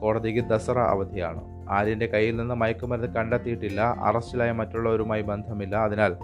കോടതിക്ക് 0.00 0.48
ദസറ 0.48 0.78
അവധിയാണ്. 0.78 1.40
ആര്യന്റെ 1.70 2.06
കയ്യിൽ 2.06 2.36
നിന്ന് 2.36 2.54
മയക്കുമരുന്ന് 2.54 3.08
കണ്ടെത്തിയിട്ടില്ല. 3.08 3.80
അറസ്റ്റിലായ 3.80 4.52
മറ്റുള്ളവരുമായി 4.52 5.22
ബന്ധമില്ല. 5.22 5.76
അതിനാൽ 5.76 6.16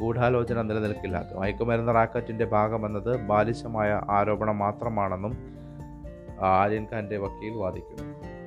ഗൂഢാലോചന 0.00 0.62
നിലനിൽക്കില്ല. 0.62 1.24
മയക്കുമരുന്ന് 1.36 1.94
റാക്കറ്റിന്റെ 1.94 2.44
ഭാഗമെന്നത് 2.44 3.20
ബാലിശമായ 3.20 4.00
ആരോപണം 4.10 4.58
മാത്രമാണെന്നും 4.58 5.59
ആര്യൻ 6.42 6.86
ഖാന്റെ 6.92 7.16
വക്കീൽ 7.16 7.52
വാദിക്കുന്നു. 7.52 8.40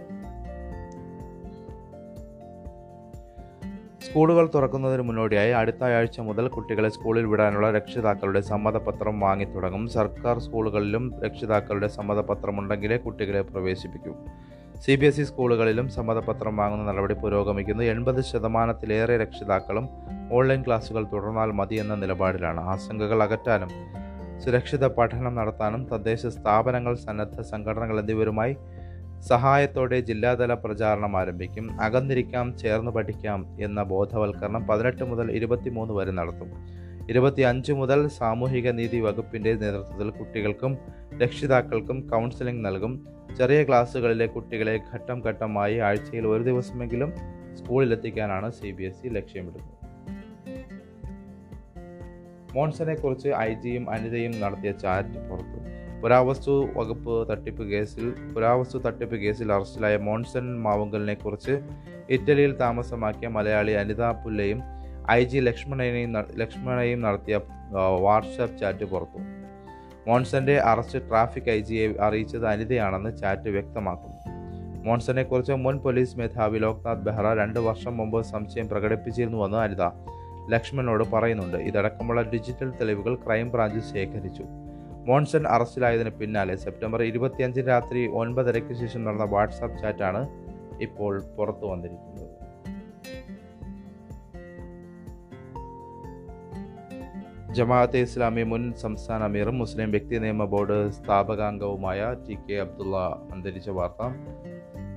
സ്കൂളുകൾ 4.02 4.50
തുറക്കുന്നതിന് 4.56 5.02
മുന്നോടിയായി 5.02 5.52
അടുത്ത 5.52 5.84
ആഴ്ച 5.84 6.20
മുതൽ 6.20 6.48
കുട്ടികളെ 6.48 6.90
സ്കൂളിൽ 6.90 7.26
വിടാനുള്ള 7.26 7.72
രക്ഷിതാക്കളുടെ 7.72 8.42
സമ്മതപത്രം 8.42 9.20
വാങ്ങി 9.20 9.46
തുടങ്ങും. 9.46 9.88
സർക്കാർ 9.88 10.40
സ്കൂളുകളിലും 10.40 11.22
രക്ഷിതാക്കളുടെ 11.26 11.88
സമ്മതപത്രം 11.88 12.60
ഉണ്ടെങ്കിലേ 12.60 12.98
കുട്ടികളെ 12.98 13.42
പ്രവേശിപ്പിക്കൂ. 13.42 14.14
സി 14.86 14.96
ബി 14.96 15.06
എസ് 15.06 15.20
ഇ 15.20 15.24
സ്കൂളുകളിലും 15.24 15.90
സമ്മതപത്രം 15.90 16.58
വാങ്ങുന്ന 16.58 16.92
നടപടി 16.92 17.14
പുരോഗമിക്കുന്നു. 17.14 17.84
എൺപത് 17.84 18.24
ശതമാനത്തിലേറെ 18.24 19.18
രക്ഷിതാക്കളും 19.18 19.90
ഓൺലൈൻ 20.34 20.62
ക്ലാസുകൾ 20.62 21.06
തുടർന്നാൽ 21.14 21.52
മതിയെന്ന 21.52 21.96
നിലപാടിലാണ്. 21.96 22.60
ആശങ്കകൾ 22.60 23.24
അകറ്റാനും 23.24 24.03
സുരക്ഷിത 24.44 24.86
പഠനം 24.88 25.36
നടത്താനും 25.36 25.82
തദ്ദേശ 25.92 26.26
സ്ഥാപനങ്ങൾ 26.26 26.94
സന്നദ്ധ 26.96 27.42
സംഘടനകൾ 27.42 28.00
എന്നിവരുമായി 28.00 28.56
സഹായത്തോടെ 29.30 30.00
ജില്ലാതല 30.00 30.54
പ്രചാരണം 30.54 31.18
ആരംഭിക്കും. 31.18 31.66
അകന്നിരിക്കാം 31.82 32.58
ചേർന്ന് 32.58 32.92
പഠിക്കാം 32.92 33.58
എന്ന 33.60 33.84
ബോധവൽക്കരണം 33.84 34.68
പതിനെട്ട് 34.68 35.04
മുതൽ 35.04 35.32
ഇരുപത്തിമൂന്ന് 35.32 35.94
വരെ 35.94 36.12
നടത്തും. 36.12 36.50
ഇരുപത്തിയഞ്ച് 37.10 37.72
മുതൽ 37.72 38.08
സാമൂഹിക 38.08 38.70
നീതി 38.70 39.00
വകുപ്പിന്റെ 39.00 39.54
നേതൃത്വത്തിൽ 39.54 40.10
കുട്ടികൾക്കും 40.10 40.78
രക്ഷിതാക്കൾക്കും 41.22 42.10
കൗൺസിലിംഗ് 42.12 42.66
നൽകും. 42.66 42.94
ചെറിയ 43.38 43.64
ക്ലാസ്സുകളിലെ 43.64 44.26
കുട്ടികളെ 44.26 44.80
ഘട്ടം 44.94 45.20
ഘട്ടമായി 45.26 45.78
ആഴ്ചയിൽ 45.78 46.28
ഒരു 46.28 46.44
ദിവസമെങ്കിലും 46.44 47.14
സ്കൂളിലെത്തിക്കാനാണ് 47.58 48.52
സി 48.52 48.72
ബി 48.72 48.84
എസ് 48.84 49.08
ഇ 49.08 49.10
ലക്ഷ്യമിടുന്നത്. 49.10 49.73
മോൺസനെ 52.56 52.96
കുറിച്ച് 52.96 53.30
ഐ 53.30 53.54
ജിയും 53.54 53.90
അനിതയും 53.90 54.34
നടത്തിയ 54.42 54.72
ചാറ്റ് 54.72 55.20
പുറത്തു. 55.30 55.60
പുരാവസ്തു 56.02 56.54
വകുപ്പ് 56.78 57.30
തട്ടിപ്പ് 57.30 57.64
കേസിൽ 57.64 58.06
പുരാവസ്തു 58.34 58.78
തട്ടിപ്പ് 58.78 59.16
കേസിൽ 59.16 59.54
അറസ്റ്റിലായ 59.54 59.98
മോൺസൺ 59.98 60.46
മാവുങ്കലിനെ 60.62 61.14
കുറിച്ച് 61.14 61.62
ഇറ്റലിയിൽ 62.10 62.58
താമസമാക്കിയ 62.58 63.28
മലയാളി 63.28 63.72
അനിത 63.72 64.04
പുല്ലയും 64.24 64.62
ഐ 65.12 65.24
ജി 65.24 65.38
ലക്ഷ്മണനെയും 65.38 66.12
ലക്ഷ്മണയും 66.38 67.02
നടത്തിയ 67.02 67.40
വാട്സാപ്പ് 68.00 68.58
ചാറ്റ് 68.60 68.86
പുറത്തു. 68.86 69.20
മോൺസന്റെ 70.08 70.56
അറസ്റ്റ് 70.60 71.00
ട്രാഫിക് 71.10 71.50
ഐ 71.50 71.60
ജിയെ 71.60 71.86
അറിയിച്ചത് 72.02 72.48
അനിതയാണെന്ന് 72.48 73.18
ചാറ്റ് 73.18 73.50
വ്യക്തമാക്കുന്നു. 73.50 74.18
മോൺസനെ 74.86 75.24
കുറിച്ച് 75.24 75.54
മുൻ 75.66 75.78
പോലീസ് 75.78 76.18
മേധാവി 76.20 76.58
ലോക്നാഥ് 76.58 77.06
ബെഹ്റ 77.08 77.28
രണ്ട് 77.42 77.60
വർഷം 77.60 77.98
മുമ്പ് 77.98 78.24
സംശയം 78.24 78.68
പ്രകടിപ്പിച്ചിരുന്നുവെന്ന് 78.70 79.58
അനിത 79.58 79.84
ലക്ഷ്മണനോട് 80.50 81.04
പറയുന്നുണ്ട് 81.14 81.58
ഇതടക്കമുള്ള 81.58 82.22
ഡിജിറ്റൽ 82.22 82.70
തെളിവുകൾ 82.70 83.16
ക്രൈംബ്രാഞ്ച് 83.16 83.94
ശേഖരിച്ചു. 83.94 84.44
മോൺസൺ 85.08 85.48
അറസ്റ്റിലായതിന് 85.48 86.10
പിന്നാലെ 86.10 86.56
സെപ്റ്റംബർ 86.56 87.04
ഇരുപത്തിയഞ്ചിന് 87.04 87.68
രാത്രി 87.68 88.08
ഒൻപതരയ്ക്ക് 88.08 88.74
ശേഷം 88.74 89.04
നടന്ന 89.04 89.24
വാട്സാപ്പ് 89.24 89.80
ചാറ്റാണ് 89.80 90.28
ഇപ്പോൾ 90.82 91.24
പുറത്തു 91.38 91.66
വന്നിരിക്കുന്നത്. 91.66 92.34
ജമാഅത്തെ 97.54 97.98
ഇസ്ലാമി 97.98 98.44
മുൻ 98.44 98.74
സംസ്ഥാന 98.74 99.24
അമീറും 99.24 99.58
മുസ്ലിം 99.58 99.92
വ്യക്തി 99.92 100.16
നിയമ 100.16 100.46
ബോർഡ് 100.46 100.92
സ്ഥാപകാംഗവുമായ 100.92 102.16
ടി 102.30 102.38
കെ 102.50 102.54
അബ്ദുള്ള 102.54 102.98
അന്തരിച്ച 103.32 103.70
വാർത്ത. 103.70 104.04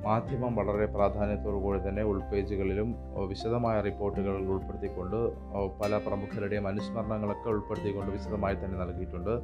മാധ്യമം 0.07 0.53
വളരെ 0.57 0.87
കൂടി 1.65 1.79
തന്നെ 1.87 2.03
ഉൾപേജുകളിലും 2.11 2.89
വിശദമായ 3.29 3.77
റിപ്പോർട്ടുകൾ 3.81 4.35
ഉൾപ്പെടുത്തിക്കൊണ്ട് 4.55 5.19
പല 5.81 5.99
പ്രമുഖരുടെയും 6.07 6.67
അനുസ്മരണങ്ങളൊക്കെ 6.69 7.49
ഉൾപ്പെടുത്തിക്കൊണ്ട് 7.55 8.11
വിശദമായി 8.11 8.55
തന്നെ 8.55 8.79
നൽകിയിട്ടുണ്ട്. 8.85 9.35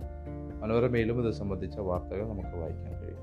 മനോരമയിലും 0.62 1.16
ഇത് 1.22 1.32
സംബന്ധിച്ച 1.40 1.78
വാർത്തകൾ 1.88 2.24
നമുക്ക് 2.32 2.54
വായിക്കാൻ 2.62 2.92
കഴിയും. 3.00 3.20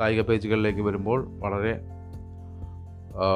കായിക 0.00 0.20
പേജുകളിലേക്ക് 0.28 0.82
വരുമ്പോൾ 0.88 1.20
വളരെ 1.44 1.72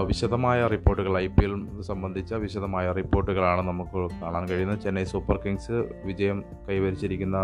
വിശദമായ 0.08 0.66
റിപ്പോർട്ടുകൾ 0.66 1.14
ഐ 1.18 1.26
പി 1.26 1.44
എൽ 1.46 1.54
സംബന്ധിച്ച 1.88 2.34
വിശദമായ 2.44 2.86
റിപ്പോർട്ടുകളാണ് 2.98 3.62
നമുക്ക് 3.68 3.98
കാണാൻ 4.22 4.44
കഴിയുന്നത്. 4.48 4.80
ചെന്നൈ 4.84 5.04
സൂപ്പർ 5.04 5.36
കിങ്സ് 5.44 5.78
വിജയം 6.04 6.38
കൈവരിച്ചിരിക്കുന്ന 6.68 7.38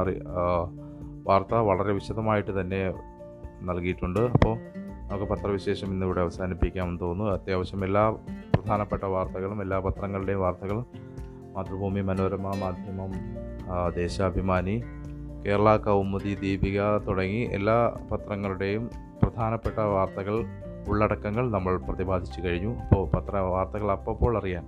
വാർത്ത 1.29 1.55
വളരെ 1.69 1.93
വിശദമായിട്ട് 1.93 2.53
തന്നെ 2.61 2.83
നൽകിയിട്ടുണ്ട്. 3.63 4.21
അപ്പോൾ 4.21 4.59
നമുക്ക് 5.09 5.33
പത്രവിശേഷം 5.33 5.89
ഇന്നിവിടെ 5.89 6.21
അവസാനിപ്പിക്കാമെന്ന് 6.21 7.01
തോന്നുന്നു. 7.01 7.33
അത്യാവശ്യം 7.33 7.85
എല്ലാ 7.85 8.17
പ്രധാനപ്പെട്ട 8.55 9.05
വാർത്തകളും 9.05 9.63
എല്ലാ 9.63 9.79
പത്രങ്ങളുടെയും 9.79 10.41
വാർത്തകളും 10.41 10.87
മാതൃഭൂമി 11.55 12.01
മനോരമ 12.01 12.37
മാധ്യമം 12.37 13.11
ദേശാഭിമാനി 13.95 14.83
കേരള 15.47 15.77
കൗമുദി 15.77 16.35
ദീപിക 16.35 16.97
തുടങ്ങി 16.97 17.49
എല്ലാ 17.53 17.97
പത്രങ്ങളുടെയും 18.13 18.91
പ്രധാനപ്പെട്ട 19.23 19.79
വാർത്തകൾ 19.79 20.45
ഉള്ളടക്കങ്ങൾ 20.89 21.51
നമ്മൾ 21.51 21.77
പ്രതിപാദിച്ചു 21.77 22.41
കഴിഞ്ഞു. 22.41 22.75
അപ്പോൾ 22.75 23.09
പത്ര 23.09 23.37
വാർത്തകൾ 23.37 23.93
അപ്പോൾ 23.93 24.39
അറിയാൻ 24.39 24.65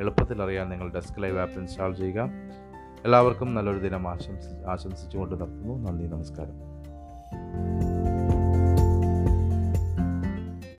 എളുപ്പത്തിൽ 0.00 0.42
അറിയാൻ 0.42 0.68
നിങ്ങൾ 0.68 0.90
ഡെസ്ക് 0.90 1.22
ലൈവ് 1.22 1.38
ആപ്പ് 1.38 1.58
ഇൻസ്റ്റാൾ 1.58 1.94
ചെയ്യുക. 1.94 2.30
എല്ലാവർക്കും 3.04 3.54
നല്ലൊരു 3.54 3.78
ദിനം 3.78 4.08
ആശംസി 4.08 4.68
ആശംസിച്ചുകൊണ്ട് 4.68 5.40
നിർത്തുന്നു. 5.40 5.90
നന്ദി 5.90 6.14
നമസ്കാരം. 6.14 8.15